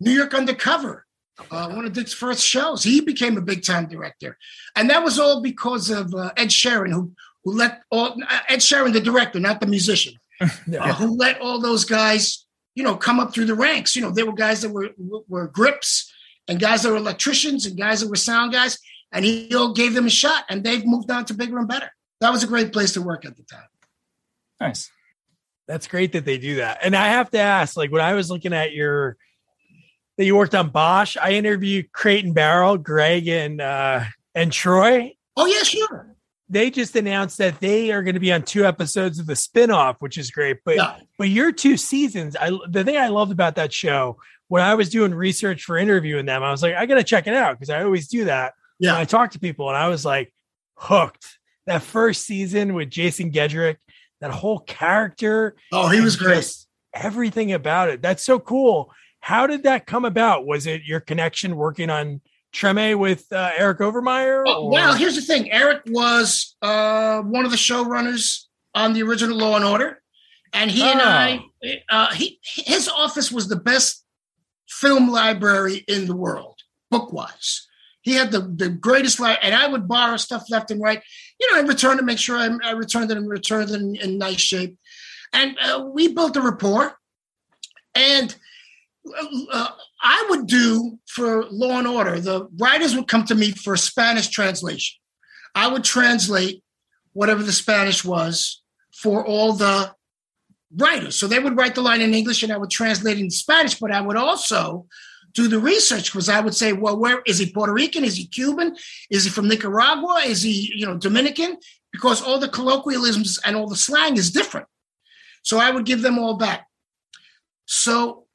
[0.00, 1.06] New York Undercover,
[1.50, 2.82] uh, one of Dick's first shows.
[2.82, 4.36] He became a big time director,
[4.76, 7.12] and that was all because of uh, Ed Sherin, who
[7.48, 11.60] who let all uh, Ed Sherin, the director, not the musician, uh, who let all
[11.60, 12.44] those guys,
[12.74, 13.96] you know, come up through the ranks.
[13.96, 14.90] You know, there were guys that were
[15.28, 16.12] were grips,
[16.46, 18.78] and guys that were electricians, and guys that were sound guys,
[19.12, 21.90] and he all gave them a shot, and they've moved on to bigger and better.
[22.20, 23.68] That was a great place to work at the time.
[24.60, 24.90] Nice.
[25.66, 26.80] That's great that they do that.
[26.82, 29.16] And I have to ask, like when I was looking at your
[30.18, 35.14] that you worked on Bosch, I interviewed Crate Barrel, Greg and uh and Troy.
[35.36, 36.17] Oh yeah, sure.
[36.50, 39.96] They just announced that they are going to be on two episodes of the spinoff,
[39.98, 40.58] which is great.
[40.64, 40.96] But Yeah.
[41.18, 44.18] but your two seasons, I the thing I loved about that show
[44.48, 47.34] when I was doing research for interviewing them, I was like, I gotta check it
[47.34, 49.04] out because I always do that when I Yeah.
[49.04, 50.32] talk to people, and I was like
[50.76, 51.38] hooked.
[51.66, 53.76] That first season with Jason Gedrick,
[54.22, 56.50] that whole character, Oh, he was great.
[56.94, 58.00] Everything about it.
[58.00, 58.90] That's so cool.
[59.20, 60.46] How did that come about?
[60.46, 62.22] Was it your connection working on
[62.52, 64.42] Treme with uh, Eric Overmyer?
[64.46, 65.50] Oh, well, here's the thing.
[65.50, 68.44] Eric was uh, one of the showrunners
[68.74, 70.00] on the original Law and Order,
[70.52, 71.04] and he and Oh.
[71.04, 74.04] I, uh, he his office was the best
[74.68, 76.58] film library in the world,
[76.90, 77.66] book wise.
[78.02, 81.02] He had the the greatest library, and I would borrow stuff left and right.
[81.38, 83.96] You know, I returned to make sure I, I returned it and returned it in,
[83.96, 84.78] in nice shape,
[85.32, 86.94] and uh, we built a rapport.
[87.94, 88.34] And
[89.52, 89.68] uh,
[90.00, 92.20] I would do for Law and Order.
[92.20, 94.98] The writers would come to me for a Spanish translation.
[95.54, 96.62] I would translate
[97.12, 98.62] whatever the Spanish was
[98.94, 99.92] for all the
[100.76, 101.16] writers.
[101.16, 103.74] So they would write the line in English, and I would translate it in Spanish.
[103.74, 104.86] But I would also
[105.34, 107.52] do the research because I would say, well, where is he?
[107.52, 108.04] Puerto Rican?
[108.04, 108.76] Is he Cuban?
[109.10, 110.22] Is he from Nicaragua?
[110.24, 111.58] Is he, you know, Dominican?
[111.92, 114.66] Because all the colloquialisms and all the slang is different.
[115.42, 116.66] So I would give them all back.
[117.66, 118.26] So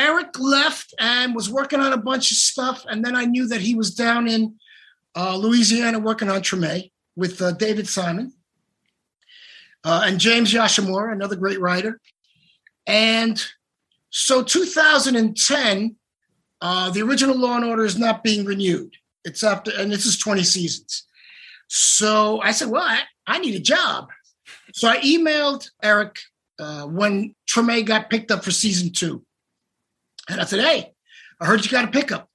[0.00, 3.60] Eric left and was working on a bunch of stuff, and then I knew that
[3.60, 4.54] he was down in
[5.14, 8.32] uh, Louisiana working on Treme with uh, David Simon
[9.84, 12.00] uh, and James Yoshimura, another great writer.
[12.86, 13.44] And
[14.08, 15.96] so 2010,
[16.62, 18.94] uh, the original Law and Order is not being renewed.
[19.26, 21.04] It's after, and this is 20 seasons.
[21.68, 24.08] So I said, well, I, I need a job.
[24.72, 26.18] So I emailed Eric
[26.58, 29.24] uh, when Treme got picked up for season two.
[30.30, 30.92] And I said, hey,
[31.40, 32.28] I heard you got a pickup.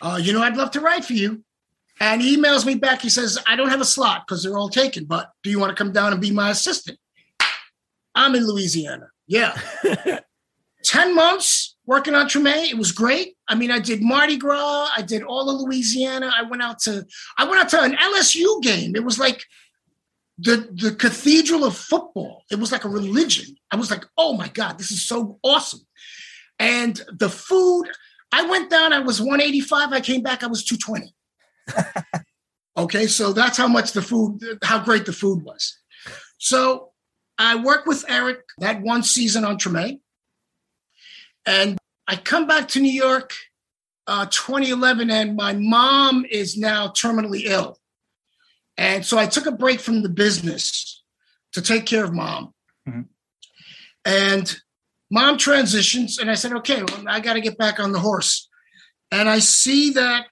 [0.00, 1.42] Uh, you know, I'd love to write for you.
[2.00, 3.02] And he emails me back.
[3.02, 5.76] He says, I don't have a slot because they're all taken, but do you want
[5.76, 6.98] to come down and be my assistant?
[8.14, 9.08] I'm in Louisiana.
[9.26, 9.58] Yeah.
[10.84, 12.70] 10 months working on Treme.
[12.70, 13.36] It was great.
[13.48, 14.90] I mean, I did Mardi Gras.
[14.96, 16.30] I did all of Louisiana.
[16.36, 17.04] I went out to,
[17.36, 18.94] I went out to an LSU game.
[18.94, 19.44] It was like
[20.38, 22.44] the, the cathedral of football.
[22.50, 23.56] It was like a religion.
[23.70, 25.80] I was like, oh my God, this is so awesome.
[26.58, 27.84] And the food,
[28.32, 29.92] I went down, I was 185.
[29.92, 31.14] I came back, I was 220.
[32.76, 35.78] okay, so that's how much the food, how great the food was.
[36.38, 36.92] So
[37.38, 40.00] I worked with Eric that one season on Treme.
[41.46, 43.32] And I come back to New York
[44.06, 47.78] uh, 2011, and my mom is now terminally ill.
[48.76, 51.02] And so I took a break from the business
[51.52, 52.54] to take care of mom.
[52.88, 53.06] Mhm.
[54.04, 54.60] And
[55.10, 58.48] mom transitions, and I said, okay, well, I got to get back on the horse.
[59.10, 60.26] And I see that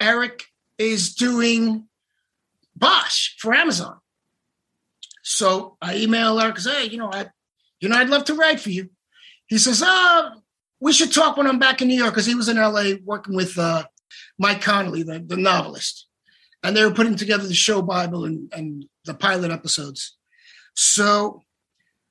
[0.00, 0.44] Eric
[0.76, 1.88] is doing
[2.76, 3.98] Bosch for Amazon.
[5.22, 7.26] So I email Eric say, hey, you know, I,
[7.80, 8.90] you know, I'd love to write for you.
[9.46, 10.30] he says, "Uh,
[10.80, 13.36] we should talk when I'm back in New York," because he was in LA working
[13.36, 13.84] with uh,
[14.38, 16.06] Mike Connelly, the, the novelist,
[16.62, 20.16] and they were putting together the show Bible and, and the pilot episodes.
[20.74, 21.42] So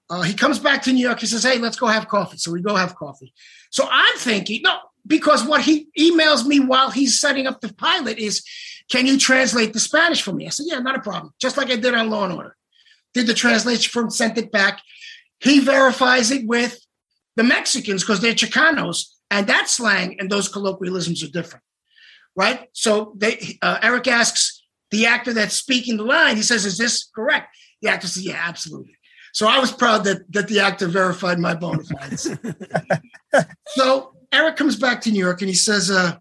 [0.09, 1.19] uh, he comes back to New York.
[1.19, 3.33] He says, "Hey, let's go have coffee." So we go have coffee.
[3.71, 8.17] So I'm thinking, no, because what he emails me while he's setting up the pilot
[8.17, 8.43] is,
[8.89, 11.69] "Can you translate the Spanish for me?" I said, "Yeah, not a problem." Just like
[11.69, 12.55] I did on Law and Order,
[13.13, 14.81] did the translation from, sent it back.
[15.41, 16.79] He verifies it with
[17.35, 21.63] the Mexicans because they're Chicanos, and that slang and those colloquialisms are different,
[22.35, 22.69] right?
[22.71, 26.37] So they, uh, Eric asks the actor that's speaking the line.
[26.37, 28.96] He says, "Is this correct?" The actor says, "Yeah, absolutely."
[29.37, 32.27] So I was proud that that the actor verified my bona fides.
[33.67, 36.17] so Eric comes back to New York and he says, uh,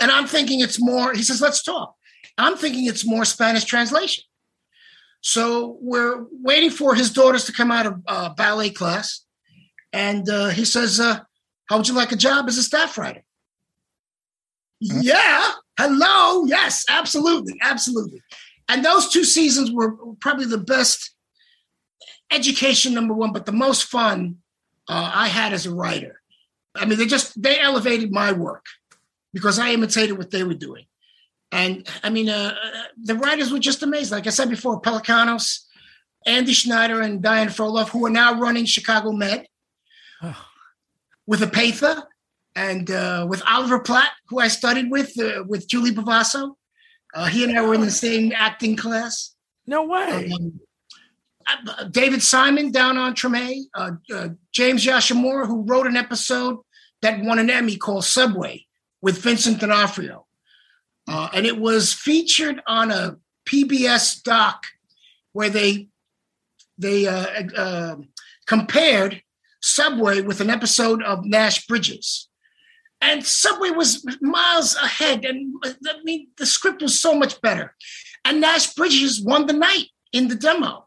[0.00, 1.96] and I'm thinking it's more, he says, let's talk.
[2.38, 4.22] I'm thinking it's more Spanish translation.
[5.20, 9.24] So we're waiting for his daughters to come out of uh, ballet class.
[9.92, 11.18] And uh, he says, uh,
[11.68, 13.24] How would you like a job as a staff writer?
[14.78, 15.50] Yeah.
[15.76, 16.44] Hello.
[16.44, 17.58] Yes, absolutely.
[17.62, 18.22] Absolutely.
[18.68, 21.15] And those two seasons were probably the best
[22.30, 24.36] education number one, but the most fun
[24.88, 26.20] uh, I had as a writer.
[26.74, 28.66] I mean, they just they elevated my work
[29.32, 30.86] because I imitated what they were doing,
[31.50, 32.54] and I mean, uh,
[33.02, 34.14] the writers were just amazing.
[34.14, 35.60] Like I said before, Pelecanos,
[36.26, 39.46] Andy Schneider, and Diane Frolov, who are now running Chicago Med,
[41.26, 42.04] with Apatha,
[42.54, 46.54] and uh, with Oliver Platt, who I studied with uh, with Julie Bovasso.
[47.14, 49.34] Uh, he and I were in the same acting class.
[49.66, 50.30] No way.
[50.32, 50.60] Um,
[51.90, 56.58] David Simon down on Treme, uh, uh, James Yoshimura, who wrote an episode
[57.02, 58.66] that won an Emmy called Subway
[59.00, 60.26] with Vincent D'Onofrio.
[61.08, 63.16] Uh, and it was featured on a
[63.48, 64.64] PBS doc
[65.32, 65.88] where they
[66.78, 67.96] they uh, uh,
[68.46, 69.22] compared
[69.62, 72.28] Subway with an episode of Nash Bridges.
[73.00, 75.24] And Subway was miles ahead.
[75.24, 77.74] And I mean, the script was so much better.
[78.24, 80.85] And Nash Bridges won the night in the demo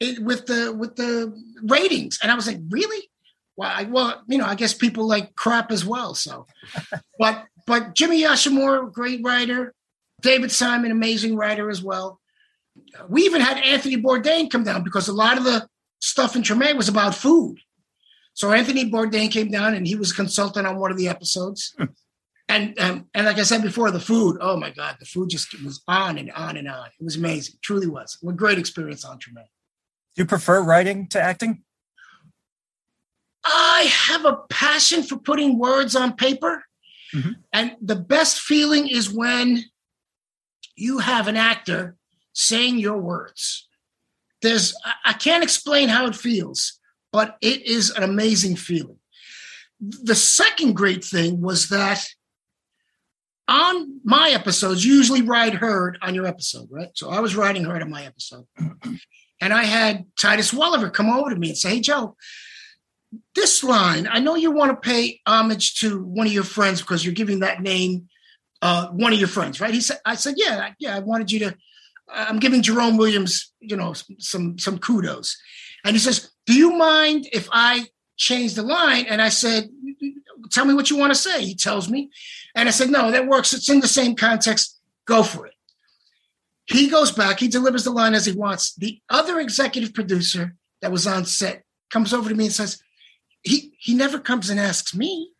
[0.00, 3.08] it, with the with the ratings, and I was like, really?
[3.56, 6.14] Well, I, well, you know, I guess people like crap as well.
[6.14, 6.46] So,
[7.18, 9.74] but but Jimmy Yoshimura, great writer.
[10.22, 12.20] David Simon, amazing writer as well.
[13.08, 15.68] We even had Anthony Bourdain come down because a lot of the
[16.00, 17.58] stuff in Treme was about food.
[18.34, 21.74] So Anthony Bourdain came down and he was a consultant on one of the episodes.
[22.48, 25.62] and um, and like I said before, the food, oh my God, the food just
[25.64, 26.86] was on and on and on.
[26.86, 27.54] It was amazing.
[27.54, 28.18] It truly was.
[28.20, 29.44] What a great experience on Treme.
[30.16, 31.62] Do you prefer writing to acting?
[33.44, 36.64] I have a passion for putting words on paper.
[37.14, 37.32] Mm-hmm.
[37.52, 39.62] And the best feeling is when
[40.74, 41.96] you have an actor
[42.32, 43.68] saying your words.
[44.42, 46.80] There's, I can't explain how it feels,
[47.12, 48.98] but it is an amazing feeling.
[49.80, 52.04] The second great thing was that
[53.48, 56.90] on my episodes, usually write Heard on your episode, right?
[56.94, 58.46] So I was writing Heard on my episode.
[59.40, 62.16] And I had Titus Welliver come over to me and say, Hey, Joe,
[63.34, 67.04] this line, I know you want to pay homage to one of your friends because
[67.04, 68.08] you're giving that name
[68.62, 69.74] uh, one of your friends, right?
[69.74, 71.56] He said, I said, yeah, yeah, I wanted you to,
[72.08, 75.36] I'm giving Jerome Williams, you know, some, some kudos.
[75.84, 79.06] And he says, do you mind if I change the line?
[79.06, 79.68] And I said,
[80.50, 81.44] tell me what you want to say.
[81.44, 82.10] He tells me.
[82.54, 83.52] And I said, no, that works.
[83.52, 84.80] It's in the same context.
[85.06, 85.54] Go for it.
[86.66, 88.74] He goes back, he delivers the line as he wants.
[88.74, 92.82] The other executive producer that was on set comes over to me and says,
[93.42, 95.30] he, he never comes and asks me.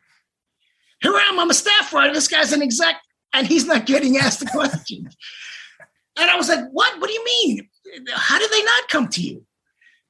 [1.01, 2.14] Here I am, I'm a staff writer.
[2.14, 2.97] This guy's an exec,
[3.33, 5.09] and he's not getting asked the question.
[6.16, 6.99] and I was like, what?
[7.01, 7.68] What do you mean?
[8.12, 9.45] How did they not come to you?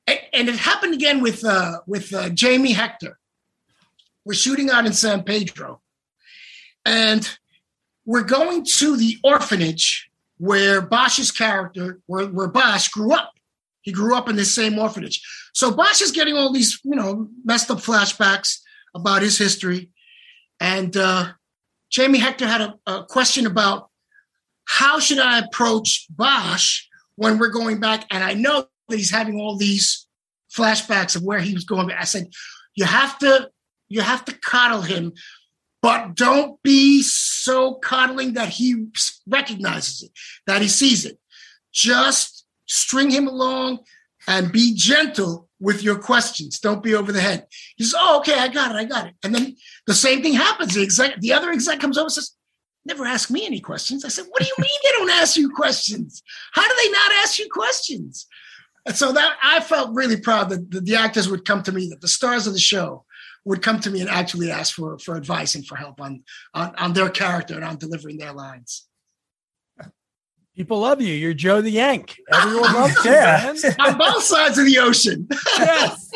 [0.07, 3.19] And, and it happened again with uh, with uh, Jamie Hector.
[4.25, 5.81] We're shooting out in San Pedro,
[6.85, 7.29] and
[8.05, 10.09] we're going to the orphanage
[10.39, 13.33] where Bosch's character, where, where Bosch grew up.
[13.83, 15.23] He grew up in this same orphanage.
[15.55, 18.59] So Bosch is getting all these, you know, messed up flashbacks
[18.95, 19.91] about his history.
[20.61, 21.29] And uh,
[21.91, 23.89] Jamie Hector had a, a question about
[24.65, 26.83] how should I approach Bosch
[27.15, 28.05] when we're going back?
[28.11, 30.07] And I know that he's having all these
[30.55, 31.91] flashbacks of where he was going.
[31.93, 32.29] I said,
[32.75, 33.51] you have to,
[33.89, 35.13] you have to coddle him
[35.87, 38.87] but don't be so coddling that he
[39.29, 40.11] recognizes it,
[40.49, 41.17] that he sees it.
[41.73, 43.79] Just string him along
[44.27, 46.59] and be gentle with your questions.
[46.59, 47.47] Don't be over the head.
[47.77, 49.15] He says, Oh, okay, I got it, I got it.
[49.23, 49.55] And then
[49.87, 50.75] the same thing happens.
[50.75, 52.33] The exec, the other exec comes over and says,
[52.85, 54.05] Never ask me any questions.
[54.05, 56.21] I said, What do you mean they don't ask you questions?
[56.51, 58.27] How do they not ask you questions?
[58.87, 61.91] And so that I felt really proud that the, the actors would come to me,
[61.91, 63.05] that the stars of the show
[63.47, 66.23] would come to me and actually ask for for advice and for help on
[66.53, 68.87] on, on their character and on delivering their lines.
[70.55, 71.13] People love you.
[71.13, 72.17] You're Joe the Yank.
[72.33, 73.57] Everyone loves you, man.
[73.79, 75.29] on both sides of the ocean.
[75.59, 76.11] Yes.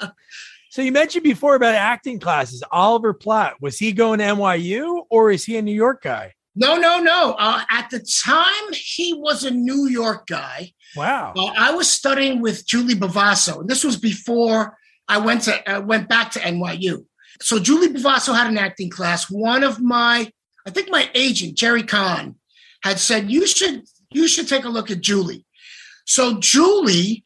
[0.70, 2.62] so you mentioned before about acting classes.
[2.72, 6.32] Oliver Platt, was he going to NYU or is he a New York guy?
[6.54, 7.36] No, no, no.
[7.38, 10.72] Uh, at the time, he was a New York guy.
[10.96, 11.34] Wow.
[11.36, 14.78] Uh, I was studying with Julie Bovasso, and this was before
[15.08, 17.04] I went to uh, went back to NYU.
[17.40, 19.30] So Julie Bovasso had an acting class.
[19.30, 20.30] One of my,
[20.66, 22.36] I think my agent Jerry Kahn
[22.82, 25.44] had said you should you should take a look at Julie.
[26.06, 27.24] So Julie,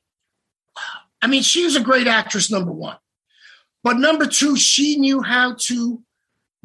[1.23, 2.51] I mean, she was a great actress.
[2.51, 2.97] Number one,
[3.83, 6.03] but number two, she knew how to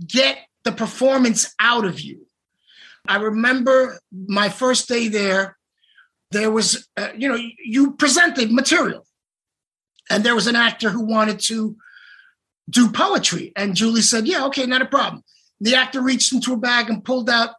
[0.06, 2.26] get the performance out of you.
[3.08, 5.58] I remember my first day there
[6.32, 9.05] there was, uh, you know, you presented material,
[10.10, 11.76] and there was an actor who wanted to
[12.70, 15.24] do poetry, and Julie said, "Yeah, okay, not a problem."
[15.62, 17.52] The actor reached into a bag and pulled out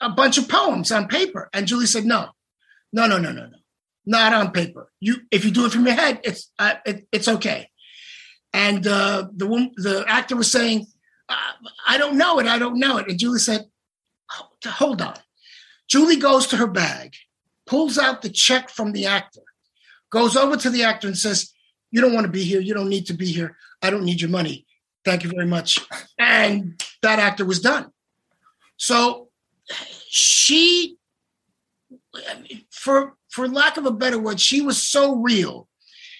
[0.00, 2.30] a bunch of poems on paper, and Julie said, "No,
[2.92, 3.58] no, no, no, no, no,
[4.06, 4.90] not on paper.
[5.00, 7.68] You, if you do it from your head, it's uh, it, it's okay."
[8.52, 10.86] And uh, the woman, the actor was saying,
[11.28, 11.52] uh,
[11.86, 12.46] "I don't know it.
[12.46, 13.66] I don't know it." And Julie said,
[14.66, 15.16] "Hold on."
[15.88, 17.14] Julie goes to her bag
[17.66, 19.42] pulls out the check from the actor,
[20.10, 21.52] goes over to the actor and says,
[21.92, 22.60] You don't want to be here.
[22.60, 23.56] You don't need to be here.
[23.80, 24.66] I don't need your money.
[25.04, 25.78] Thank you very much.
[26.18, 27.92] And that actor was done.
[28.76, 29.28] So
[30.08, 30.96] she,
[32.70, 35.68] for for lack of a better word, she was so real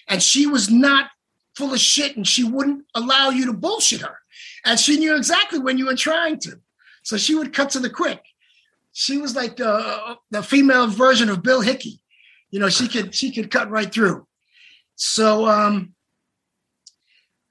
[0.07, 1.09] and she was not
[1.55, 4.19] full of shit and she wouldn't allow you to bullshit her.
[4.65, 6.59] And she knew exactly when you were trying to.
[7.03, 8.23] So she would cut to the quick
[8.93, 11.99] she was like the the female version of Bill Hickey.
[12.51, 14.25] You know, she could she could cut right through.
[14.95, 15.93] So um,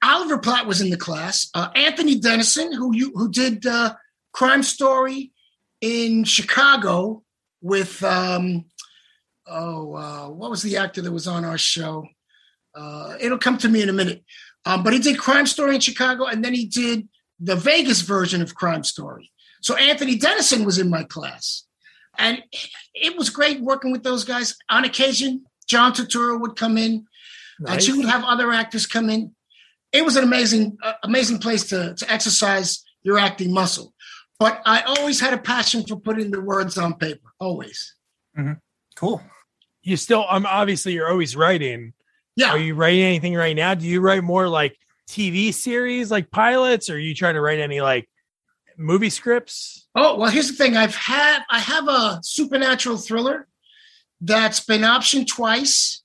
[0.02, 1.50] Oliver Platt was in the class.
[1.54, 3.94] Uh, Anthony Dennison, who you who did uh,
[4.32, 5.32] Crime Story
[5.80, 7.22] in Chicago
[7.60, 8.64] with um,
[9.46, 12.06] oh uh, what was the actor that was on our show?
[12.74, 14.24] Uh, it'll come to me in a minute.
[14.64, 17.08] Um, but he did Crime Story in Chicago, and then he did
[17.40, 19.30] the Vegas version of Crime Story.
[19.60, 21.64] So Anthony Dennison was in my class.
[22.18, 22.42] And
[22.94, 24.56] it was great working with those guys.
[24.68, 27.06] On occasion, John Turturro would come in,
[27.66, 29.34] and she would have other actors come in.
[29.92, 33.92] It was an amazing, uh, amazing place to, to exercise your acting muscle.
[34.38, 37.94] But I always had a passion for putting the words on paper, always.
[38.96, 39.22] Cool.
[39.82, 41.92] You still, um, obviously, you're always writing.
[42.36, 42.50] Yeah.
[42.50, 43.74] Are you writing anything right now?
[43.74, 44.78] Do you write more like
[45.08, 48.08] TV series, like pilots, or are you trying to write any like
[48.76, 49.86] movie scripts?
[49.94, 50.76] Oh well, here's the thing.
[50.76, 53.46] I've had I have a supernatural thriller
[54.20, 56.01] that's been optioned twice.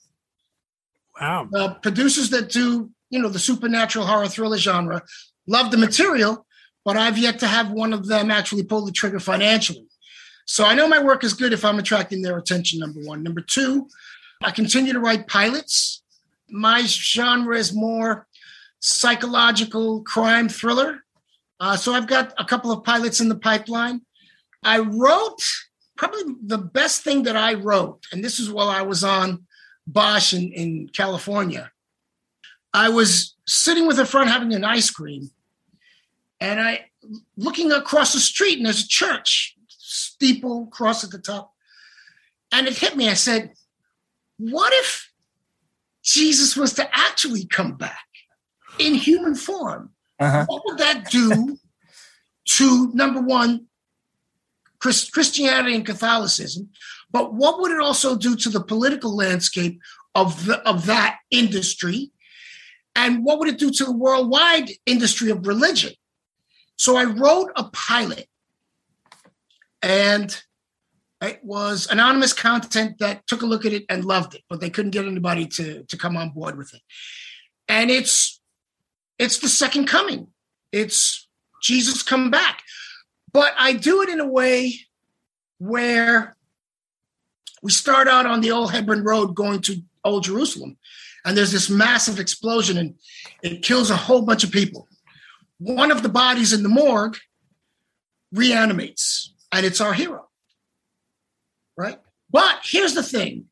[1.19, 1.47] Wow.
[1.51, 5.01] The producers that do you know the supernatural horror thriller genre
[5.47, 6.45] love the material,
[6.83, 9.87] but I've yet to have one of them actually pull the trigger financially.
[10.45, 12.79] So I know my work is good if I'm attracting their attention.
[12.79, 13.23] Number one.
[13.23, 13.87] Number two,
[14.43, 16.03] I continue to write pilots.
[16.49, 18.27] My genre is more
[18.79, 21.03] psychological crime thriller.
[21.59, 24.01] Uh, so I've got a couple of pilots in the pipeline.
[24.63, 25.41] I wrote
[25.97, 29.46] probably the best thing that I wrote, and this is while I was on
[29.87, 31.71] Bosch in, in California.
[32.73, 35.31] I was sitting with a friend having an ice cream,
[36.39, 36.85] and I
[37.37, 41.53] looking across the street, and there's a church steeple cross at the top.
[42.51, 43.09] And it hit me.
[43.09, 43.53] I said,
[44.37, 45.11] What if
[46.03, 48.07] Jesus was to actually come back
[48.79, 49.91] in human form?
[50.19, 50.45] Uh-huh.
[50.47, 51.59] what would that do
[52.45, 53.67] to number one
[54.79, 56.69] Chris, christianity and catholicism
[57.11, 59.79] but what would it also do to the political landscape
[60.15, 62.11] of the, of that industry
[62.95, 65.93] and what would it do to the worldwide industry of religion
[66.75, 68.27] so i wrote a pilot
[69.81, 70.43] and
[71.19, 74.69] it was anonymous content that took a look at it and loved it but they
[74.69, 76.81] couldn't get anybody to, to come on board with it
[77.67, 78.37] and it's
[79.19, 80.27] it's the second coming.
[80.71, 81.27] It's
[81.61, 82.61] Jesus come back.
[83.31, 84.75] But I do it in a way
[85.59, 86.36] where
[87.61, 90.77] we start out on the old Hebron Road going to Old Jerusalem,
[91.25, 92.95] and there's this massive explosion, and
[93.43, 94.87] it kills a whole bunch of people.
[95.59, 97.17] One of the bodies in the morgue
[98.31, 100.27] reanimates, and it's our hero.
[101.75, 101.99] Right?
[102.31, 103.45] But here's the thing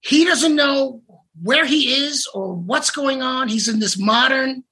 [0.00, 1.02] he doesn't know
[1.42, 3.48] where he is or what's going on.
[3.48, 4.64] He's in this modern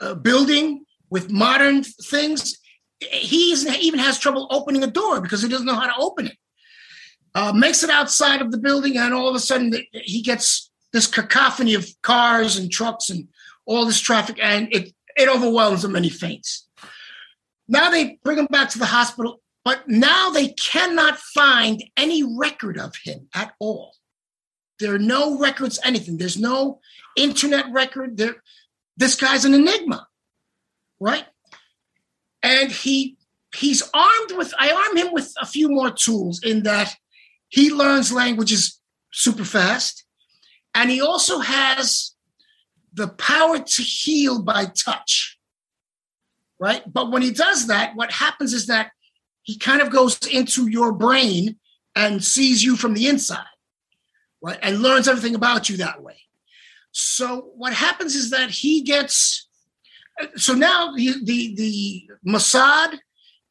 [0.00, 2.58] uh, building with modern things.
[3.00, 6.36] He even has trouble opening a door because he doesn't know how to open it.
[7.34, 11.06] Uh, makes it outside of the building, and all of a sudden he gets this
[11.06, 13.28] cacophony of cars and trucks and
[13.66, 16.66] all this traffic, and it it overwhelms him and he faints.
[17.66, 22.78] Now they bring him back to the hospital, but now they cannot find any record
[22.78, 23.92] of him at all.
[24.78, 26.16] There are no records, anything.
[26.16, 26.80] There's no
[27.16, 28.16] internet record.
[28.16, 28.36] There,
[28.96, 30.06] this guy's an enigma,
[31.00, 31.26] right?
[32.42, 33.16] And he
[33.54, 34.54] he's armed with.
[34.58, 36.96] I arm him with a few more tools in that
[37.48, 38.80] he learns languages
[39.12, 40.04] super fast,
[40.74, 42.14] and he also has
[42.92, 45.38] the power to heal by touch,
[46.58, 46.82] right?
[46.92, 48.90] But when he does that, what happens is that
[49.42, 51.56] he kind of goes into your brain
[51.94, 53.44] and sees you from the inside,
[54.42, 54.58] right?
[54.62, 56.16] And learns everything about you that way.
[56.92, 59.48] So what happens is that he gets.
[60.36, 62.98] So now the the, the Mossad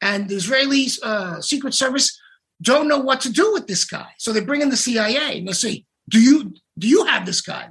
[0.00, 2.18] and the Israeli uh, Secret Service
[2.62, 4.08] don't know what to do with this guy.
[4.18, 7.40] So they bring in the CIA and they say, "Do you do you have this
[7.40, 7.70] guy?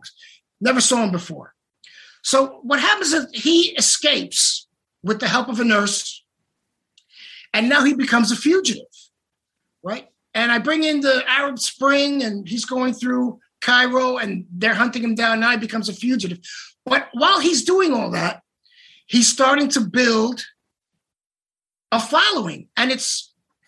[0.62, 1.54] Never saw him before."
[2.24, 4.68] So what happens is he escapes
[5.04, 6.24] with the help of a nurse,
[7.54, 8.88] and now he becomes a fugitive,
[9.84, 10.08] right?
[10.34, 15.04] And I bring in the Arab Spring, and he's going through Cairo, and they're hunting
[15.04, 15.40] him down.
[15.40, 16.40] Now he becomes a fugitive.
[16.86, 18.44] But while he's doing all that,
[19.08, 20.46] he's starting to build
[21.92, 23.27] a following, and it's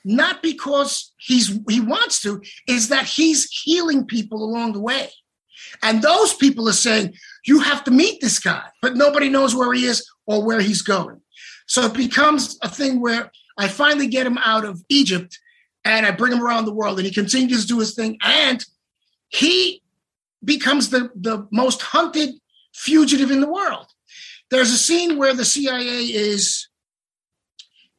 [0.10, 5.10] not because he's he wants to, is that he's healing people along the way.
[5.84, 7.14] And those people are saying,
[7.46, 10.82] you have to meet this guy, but nobody knows where he is or where he's
[10.82, 11.22] going.
[11.68, 15.38] So it becomes a thing where I finally get him out of Egypt
[15.86, 18.18] and I bring him around the world and he continues to do his thing.
[18.22, 18.66] And
[19.28, 19.84] he
[20.44, 22.32] becomes the, the most hunted
[22.74, 23.86] fugitive in the world.
[24.50, 26.68] There's a scene where the CIA is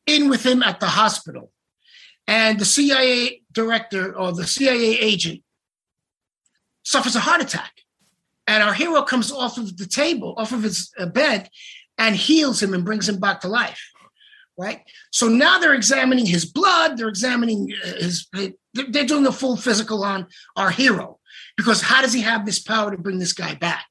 [0.07, 1.53] in with him at the hospital.
[2.31, 5.43] And the CIA director or the CIA agent
[6.85, 7.73] suffers a heart attack.
[8.47, 11.51] And our hero comes off of the table, off of his uh, bed,
[11.99, 13.83] and heals him and brings him back to life.
[14.57, 14.83] Right.
[15.11, 16.97] So now they're examining his blood.
[16.97, 18.29] They're examining uh, his.
[18.75, 21.19] They're doing a full physical on our hero
[21.57, 23.87] because how does he have this power to bring this guy back?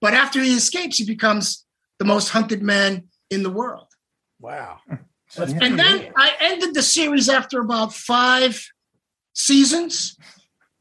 [0.00, 1.64] But after he escapes, he becomes
[1.98, 3.86] the most hunted man in the world.
[4.40, 4.80] Wow.
[5.36, 8.66] And then I ended the series after about five
[9.34, 10.16] seasons.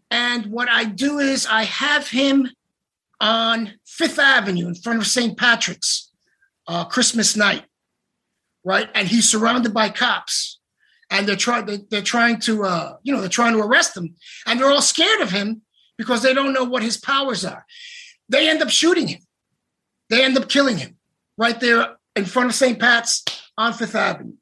[0.10, 2.50] And what I do is I have him
[3.22, 5.38] on Fifth Avenue in front of St.
[5.38, 6.12] Patrick's
[6.68, 7.64] uh, Christmas night,
[8.66, 8.90] right?
[8.94, 10.60] And he's surrounded by cops,
[11.10, 14.16] and they're trying they're, they're trying to uh, you know they're trying to arrest him,
[14.46, 15.62] and they're all scared of him
[15.98, 17.66] because they don't know what his powers are.
[18.28, 19.22] They end up shooting him.
[20.10, 20.98] They end up killing him
[21.38, 22.80] right there in front of St.
[22.80, 23.24] Pat's
[23.58, 24.34] on Fifth Avenue.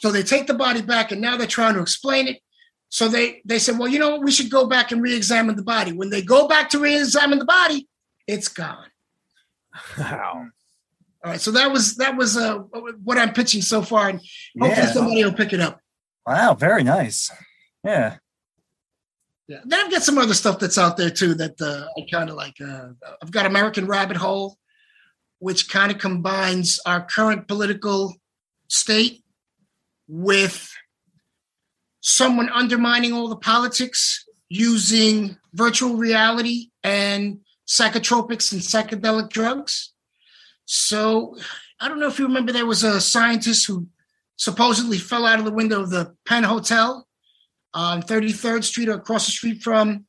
[0.00, 2.38] So they take the body back, and now they're trying to explain it.
[2.88, 4.22] So they they said, well, you know what?
[4.24, 5.92] We should go back and re-examine the body.
[5.92, 7.86] When they go back to re-examine the body,
[8.26, 8.88] it's gone.
[9.98, 10.46] Wow.
[11.24, 11.40] All right.
[11.40, 12.58] So that was that was uh,
[13.04, 14.20] what I'm pitching so far, and
[14.58, 14.92] hopefully Yeah.
[14.92, 15.80] somebody will pick it up.
[16.26, 17.30] Wow, very nice.
[17.84, 18.16] Yeah.
[19.48, 19.60] Yeah.
[19.64, 22.36] Then I've got some other stuff that's out there too that uh, I kind of
[22.36, 22.54] like.
[22.60, 22.88] Uh,
[23.22, 24.56] I've got American Rabbit Hole,
[25.40, 28.14] which kind of combines our current political
[28.68, 29.22] state
[30.12, 30.72] with
[32.00, 37.38] someone undermining all the politics using virtual reality and
[37.68, 39.92] psychotropics and psychedelic drugs.
[40.64, 41.36] So
[41.80, 43.86] I don't know if you remember there was a scientist who
[44.36, 47.06] supposedly fell out of the window of the Penn Hotel
[47.72, 50.06] on 33rd Street or across the street from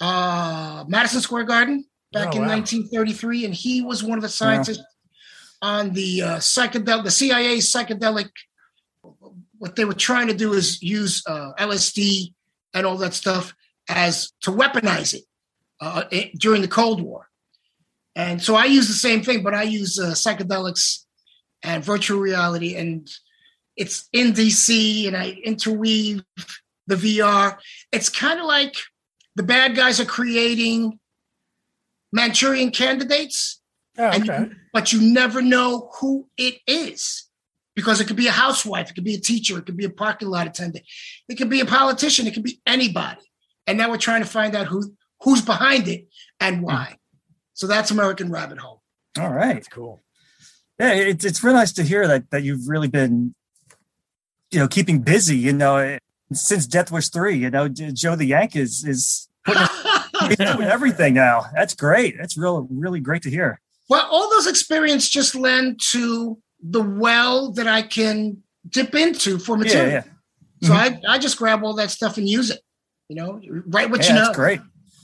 [0.00, 2.48] uh, Madison Square Garden back Oh, in wow.
[2.48, 3.46] 1933.
[3.46, 4.84] And he was one of the scientists
[5.62, 8.28] on the uh, psychedelic, the CIA psychedelic.
[9.58, 12.32] What they were trying to do is use uh, LSD
[12.74, 13.54] and all that stuff
[13.88, 15.24] as to weaponize it
[15.80, 17.28] uh, it- during the Cold War.
[18.16, 21.04] And so I use the same thing, but I use uh, psychedelics
[21.62, 23.10] and virtual reality, and
[23.76, 26.22] it's in DC, and I interweave
[26.86, 27.56] the VR.
[27.90, 28.76] It's kind of like
[29.34, 30.98] the bad guys are creating
[32.12, 33.60] Manchurian candidates,
[33.96, 34.40] Oh, and okay.
[34.42, 37.28] you, but you never know who it is
[37.74, 39.90] because it could be a housewife, it could be a teacher, it could be a
[39.90, 40.84] parking lot attendant,
[41.28, 43.22] it could be a politician, it could be anybody.
[43.66, 46.06] And now we're trying to find out who who's behind it
[46.40, 46.64] and hmm.
[46.64, 46.96] why.
[47.54, 48.82] So that's American Rabbit Hole.
[49.18, 49.54] All right.
[49.54, 50.02] That's cool.
[50.78, 53.34] Yeah, it's it's really nice to hear that that you've really been,
[54.50, 55.36] you know, keeping busy.
[55.36, 55.98] You know, eh,
[56.32, 57.36] since Death Wish three.
[57.36, 59.66] You know, Joe the Yank is is putting
[60.28, 61.46] he's doing everything now.
[61.54, 62.16] That's great.
[62.18, 63.60] That's real really great to hear.
[63.88, 69.56] Well, all those experiences just lend to the well that I can dip into for
[69.56, 69.90] material.
[69.92, 70.02] yeah.
[70.66, 72.60] So I, I just grab all that stuff and use it.
[73.10, 74.24] You know, write what Yeah, you know.
[74.24, 74.60] that's great.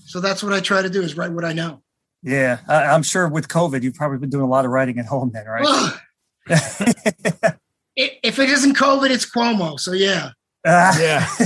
[0.06, 1.82] So that's what I try to do is write what I know.
[2.22, 5.04] Yeah, I, I'm sure with COVID, you've probably been doing a lot of writing at
[5.06, 5.62] home then, right?
[5.62, 6.00] Well,
[6.50, 7.56] i-
[7.96, 9.78] if it isn't COVID, it's Cuomo.
[9.78, 10.30] So yeah.
[10.66, 10.98] Ah.
[11.00, 11.26] Yeah.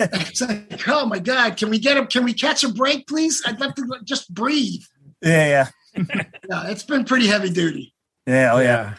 [0.00, 3.42] It's like, oh my God, can we get a can we catch a break, please?
[3.46, 4.82] I'd love to just breathe.
[5.22, 6.04] yeah, yeah,
[6.50, 7.94] Yeah, it's been pretty heavy duty.
[8.26, 8.50] yeah.
[8.52, 8.94] Oh yeah.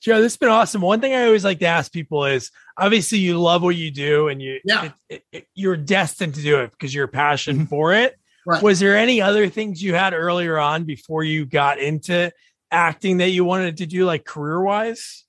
[0.00, 0.80] Joe, this has been awesome.
[0.80, 4.28] One thing I always like to ask people is obviously you love what you do
[4.28, 4.90] and you Yeah.
[5.08, 7.68] it, it, you're destined to do it because you're passion Mhm.
[7.68, 8.16] for it.
[8.46, 8.62] Right.
[8.62, 12.32] Was there any other things you had earlier on before you got into
[12.70, 15.24] acting that you wanted to do like career wise?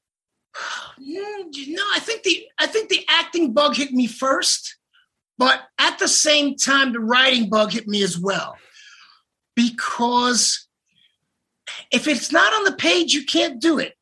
[1.02, 4.78] No, I think the I think the acting bug hit me first,
[5.38, 8.56] but at the same time, the writing bug hit me as well.
[9.56, 10.68] Because
[11.92, 13.96] if it's not on the page, you can't do it.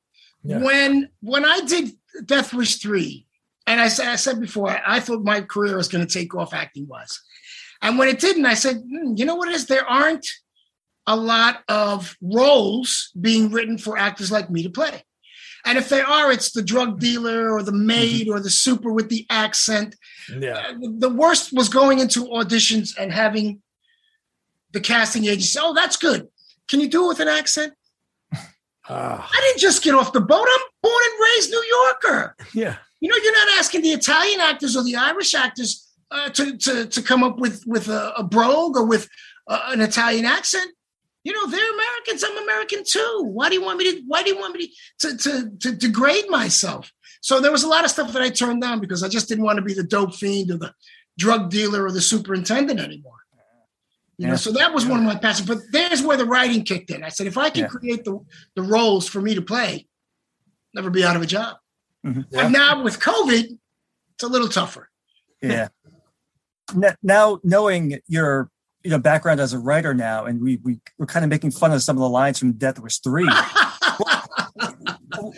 [0.48, 0.60] Yeah.
[0.60, 1.92] When when I did
[2.26, 3.28] Death Wish three,
[3.66, 6.54] and I said I said before, I, thought my career was going to take off
[6.54, 7.20] acting wise,
[7.82, 9.66] and when it didn't, I said, "Hmm, you know what it is?
[9.66, 10.26] There aren't
[11.08, 15.04] a lot of roles being written for actors like me to play.
[15.66, 19.10] And if they are, it's the drug dealer or the maid or the super with
[19.10, 19.96] the accent.
[20.30, 20.58] Yeah.
[20.70, 23.62] Uh, The worst was going into auditions and having
[24.72, 26.28] the casting agent say, Oh, that's good.
[26.68, 27.74] Can you do it with an accent?
[28.90, 30.48] Ah, I didn't just get off the boat.
[30.50, 32.36] I'm born and raised New Yorker.
[32.54, 32.76] yeah.
[33.00, 36.86] You know, you're not asking the Italian actors or the Irish actors uh, to, to
[36.88, 39.08] to come up with with a, a brogue or with
[39.48, 40.72] uh, an Italian accent.
[41.24, 42.24] You know, they're Americans.
[42.24, 43.24] I'm American too.
[43.26, 44.02] Why do you want me to?
[44.08, 46.92] Why do you want me to to, to degrade myself?
[47.22, 49.44] So there was a lot of stuff that I turned down because I just didn't
[49.44, 50.74] want to be the dope fiend or the
[51.18, 53.20] drug dealer or the superintendent anymore.
[54.20, 55.48] You know, so that was one of my passions.
[55.48, 57.04] But there's where the writing kicked in.
[57.04, 57.68] I said, if I can Yeah.
[57.68, 58.20] create the
[58.56, 59.88] the roles for me to play,
[60.74, 61.58] never be out of a job.
[62.06, 62.26] Mhm.
[62.32, 62.44] Yeah.
[62.44, 63.46] But now with COVID,
[64.16, 64.90] it's a little tougher.
[65.42, 65.68] yeah.
[67.04, 68.50] Now, knowing your
[68.84, 71.72] you know background as a writer now, and we we we're kind of making fun
[71.72, 73.30] of some of the lines from Death Wish Three.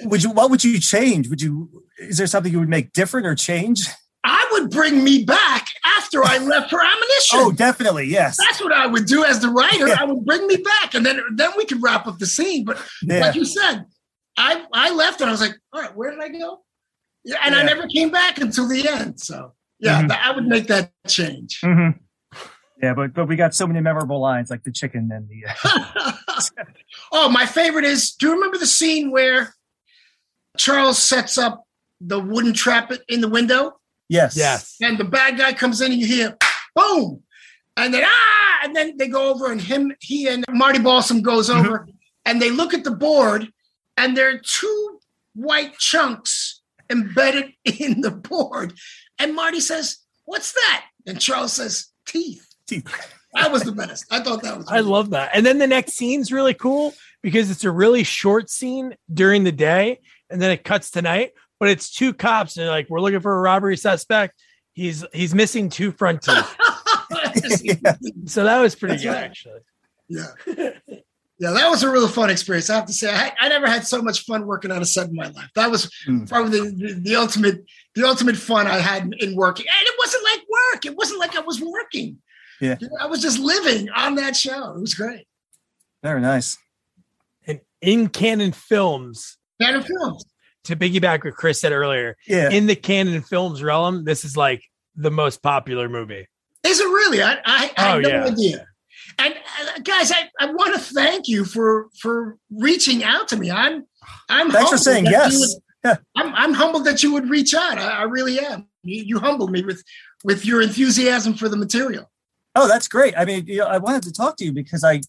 [0.06, 0.32] would you?
[0.32, 1.30] What would you change?
[1.30, 1.84] Would you?
[1.98, 3.88] Is there something you would make different or change?
[4.24, 5.68] I would bring me back
[6.10, 7.40] after I left for ammunition.
[7.40, 8.38] Oh, definitely, yes.
[8.38, 9.88] That's what I would do as the writer.
[9.88, 9.98] Yeah.
[10.00, 12.66] I would bring me back, and then then we could wrap up the scene.
[12.66, 13.86] But Yeah, like you said,
[14.38, 16.60] I I left and I was like, all right, where did I go?
[17.24, 19.20] Yeah, and I never came back until the end.
[19.20, 20.08] So yeah, Mhm.
[20.10, 21.60] that- I would make that change.
[21.64, 22.00] Mhm.
[22.82, 25.46] yeah, but but we got so many memorable lines like the chicken and the.
[25.64, 26.12] Uh,
[27.12, 28.12] oh, my favorite is.
[28.12, 29.54] Do you remember the scene where
[30.58, 31.66] Charles sets up
[32.02, 33.79] the wooden trap in the window?
[34.10, 34.76] Yes, Yes.
[34.82, 36.38] and the bad guy comes in and you hear
[36.76, 37.24] boom
[37.78, 41.50] and then ah and then they go over and him he and marty balsam goes
[41.50, 41.60] Mhm.
[41.66, 41.88] over
[42.26, 43.52] and they look at the board
[43.98, 45.00] and there are two
[45.36, 48.74] white chunks embedded in the board
[49.20, 52.86] and marty says what's that and charles says teeth Teeth.
[53.34, 55.32] that was the best i thought that was I love that.
[55.34, 56.94] And then the next scene's really cool
[57.24, 60.00] because it's a really short scene during the day
[60.30, 63.36] and then it cuts to night, but it's two cops and like, we're looking for
[63.38, 64.42] a robbery suspect.
[64.74, 66.56] He's he's missing two front teeth.
[67.64, 67.96] Yeah.
[68.26, 69.24] So that was pretty That's good right.
[69.24, 69.60] actually.
[70.08, 70.28] yeah
[71.42, 73.86] yeah that was a real fun experience i have to say i, I never had
[73.86, 76.28] so much fun working on a set in my life that was Mm.
[76.28, 77.64] probably the, the, the ultimate
[77.96, 79.66] the ultimate fun I had in, in working.
[79.68, 80.86] And it wasn't like work.
[80.86, 82.18] It wasn't like I was working.
[82.62, 82.78] Yeah.
[82.80, 84.74] You know, I was just living on that show.
[84.76, 85.26] It was great.
[86.04, 86.58] Very nice.
[87.48, 90.24] And in Cannon films, And films.
[90.70, 92.50] To piggyback what Chris said earlier, Yeah.
[92.52, 94.64] in the Cannon films realm, this is like
[94.96, 96.28] the most popular movie.
[96.64, 97.22] Is it really?
[97.24, 98.26] I, I, I Oh, had no yeah.
[98.26, 98.66] idea.
[99.18, 103.50] And uh, guys, I, I want to thank you for for reaching out to me.
[103.50, 103.86] I'm
[104.30, 105.40] I'm Thanks for saying yes.
[105.40, 105.50] would-
[105.86, 105.96] Yeah.
[106.18, 107.78] I'm I'm humbled that you would reach out.
[107.80, 108.68] I, I really am.
[108.84, 109.82] You, you humbled me with
[110.24, 112.12] with your enthusiasm for the material.
[112.54, 113.14] Oh, that's great.
[113.18, 115.02] I mean, you know, I wanted to talk to you because I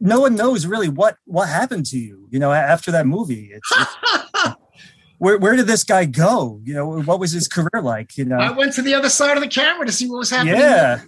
[0.00, 3.50] no one knows really what what happened to you, you know, after that movie.
[3.52, 4.54] It's, it's-
[5.18, 6.60] where where did this guy go?
[6.64, 8.36] You know, what was his career like, you know?
[8.36, 10.56] I went to the other side of the camera to see what was happening.
[10.56, 11.00] yeah.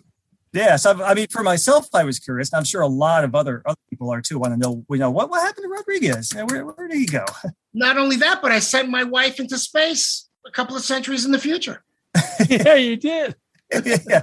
[0.53, 2.51] Yeah, so I mean, for myself, I was curious.
[2.51, 4.39] and I'm sure a lot of other other people are too.
[4.39, 6.32] Want to know, you know, what what happened to Rodriguez?
[6.32, 7.26] Where where did he go?
[7.74, 11.32] Not only that, but I sent my wife into space a couple of centuries in
[11.32, 11.84] the future.
[12.49, 13.37] yeah, you did.
[13.84, 14.22] yeah,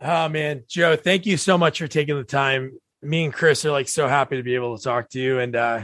[0.00, 2.78] Oh man, Joe, thank you so much for taking the time.
[3.02, 5.56] Me and Chris are like so happy to be able to talk to you and
[5.56, 5.82] uh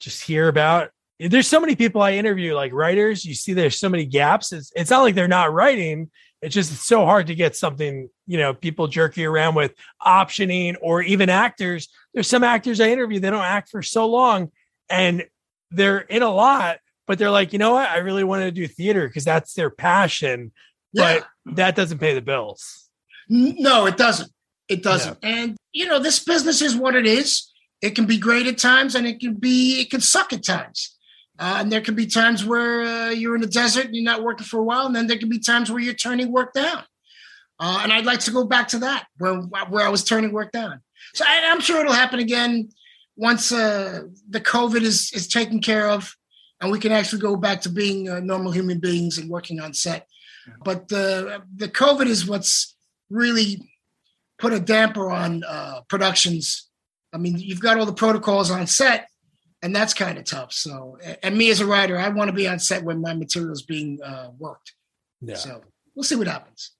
[0.00, 0.90] just hear about
[1.20, 3.24] there's so many people I interview, like writers.
[3.24, 4.52] You see there's so many gaps.
[4.52, 6.10] It's it's not like they're not writing.
[6.40, 10.76] It's just it's so hard to get something, you know, people jerky around with optioning
[10.80, 11.88] or even actors.
[12.14, 14.52] There's some actors I interview, they don't act for so long
[14.88, 15.26] and
[15.72, 17.88] they're in a lot, but they're like, you know what?
[17.90, 20.52] I really want to do theater because that's their passion
[20.92, 21.20] Yeah.
[21.44, 22.87] but that doesn't pay the bills.
[23.28, 24.30] No, it doesn't.
[24.68, 25.18] It doesn't.
[25.22, 27.50] And you know, this business is what it is.
[27.80, 30.96] It can be great at times, and it can be it can suck at times.
[31.38, 34.24] Uh, and there can be times where uh, you're in the desert and you're not
[34.24, 36.82] working for a while, and then there can be times where you're turning work down.
[37.60, 40.52] Uh, and I'd like to go back to that where where I was turning work
[40.52, 40.80] down.
[41.14, 42.70] So I, I'm sure it'll happen again
[43.16, 46.16] once uh, the COVID is is taken care of,
[46.60, 49.74] and we can actually go back to being uh, normal human beings and working on
[49.74, 50.06] set.
[50.64, 52.74] But uh, the COVID is what's
[53.10, 53.70] really
[54.38, 56.68] put a damper on uh, productions.
[57.12, 59.08] I mean, you've got all the protocols on set,
[59.62, 60.52] and that's kind of tough.
[60.52, 63.52] So, and me as a writer, I want to be on set when my material
[63.52, 64.74] is being uh, worked.
[65.20, 65.36] Yeah.
[65.36, 65.62] So
[65.94, 66.72] we'll see what happens.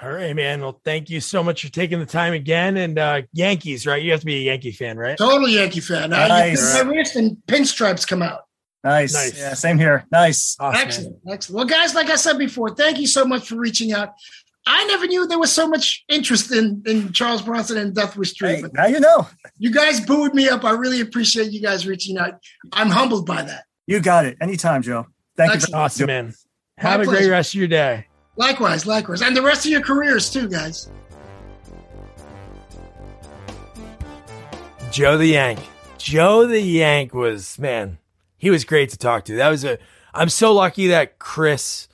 [0.00, 0.60] All right, man.
[0.60, 2.76] Well, thank you so much for taking the time again.
[2.76, 4.00] And uh Yankees, right?
[4.00, 5.18] You have to be a Yankee fan, right?
[5.18, 6.10] Total Yankee fan.
[6.10, 6.74] Nice.
[6.74, 8.42] My wrist and pinstripes come out.
[8.84, 9.12] Nice.
[9.12, 9.36] Nice.
[9.36, 10.06] Yeah, same here.
[10.12, 10.56] Nice.
[10.60, 10.86] Awesome, man.
[10.86, 11.16] Excellent.
[11.28, 11.56] Excellent.
[11.56, 14.10] Well, guys, like I said before, thank you so much for reaching out.
[14.70, 18.36] I never knew there was so much interest in, in Charles Bronson and Death Wish
[18.36, 19.26] 3, Hey, but now you know.
[19.58, 20.62] you guys booed me up.
[20.62, 22.34] I really appreciate you guys reaching out.
[22.74, 23.64] I'm humbled by that.
[23.86, 24.36] You got it.
[24.42, 25.06] Anytime, Joe.
[25.38, 25.60] Thank you.
[25.60, 26.34] For, Awesome, man.
[26.76, 28.06] My Have a great rest of your day.
[28.36, 29.22] Likewise, likewise.
[29.22, 30.90] And the rest of your careers too, guys.
[34.92, 35.58] Joe the Yank.
[35.96, 37.98] Joe the Yank was man,
[38.36, 39.36] he was great to talk to.
[39.36, 39.78] That was a
[40.12, 41.88] I'm so lucky that Chris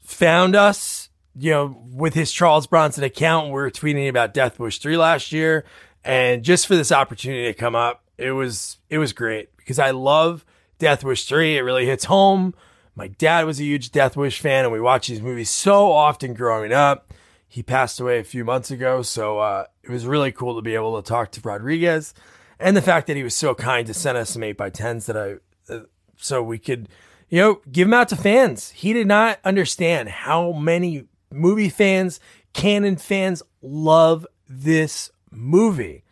[0.00, 0.99] found us,
[1.40, 3.46] you know, with his Charles Bronson account.
[3.46, 5.64] We were tweeting about Death Wish 3 last year.
[6.04, 9.90] And just for this opportunity to come up, it was it was great because I
[9.90, 10.44] love
[10.78, 11.56] Death Wish 3.
[11.56, 12.54] It really hits home.
[12.94, 16.34] My dad was a huge Death Wish fan, and we watched these movies so often
[16.34, 17.14] growing up.
[17.48, 20.74] He passed away a few months ago, so uh, it was really cool to be
[20.74, 22.12] able to talk to Rodriguez,
[22.58, 25.06] and the fact that he was so kind to send us some eight by tens
[25.06, 25.36] that I,
[25.72, 25.80] uh,
[26.16, 26.88] so we could,
[27.28, 28.70] you know, give them out to fans.
[28.70, 32.20] He did not understand how many movie fans,
[32.52, 36.04] Cannon fans, love this movie.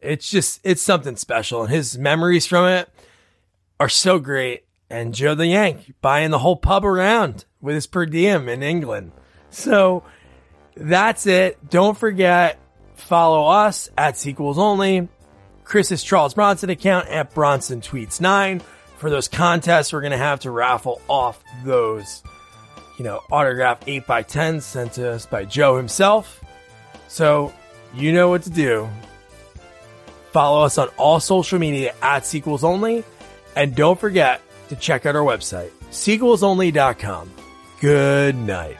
[0.00, 2.88] It's just it's something special, and his memories from it
[3.80, 4.64] are so great.
[4.90, 9.12] And Joe the Yank buying the whole pub around with his per diem in England.
[9.50, 10.04] So
[10.76, 11.70] that's it.
[11.70, 12.58] Don't forget,
[12.94, 15.08] follow us at Sequels Only,
[15.64, 18.60] Chris's Charles Bronson account at Bronson Tweets 9
[18.98, 22.22] for those contests we're going to have to raffle off those,
[22.98, 26.42] you know, autographed 8x10 sent to us by Joe himself.
[27.08, 27.52] So
[27.94, 28.88] you know what to do.
[30.32, 33.04] Follow us on all social media at Sequels Only.
[33.56, 37.30] And don't forget to check out our website, sequelsonly.com.
[37.80, 38.78] Good night.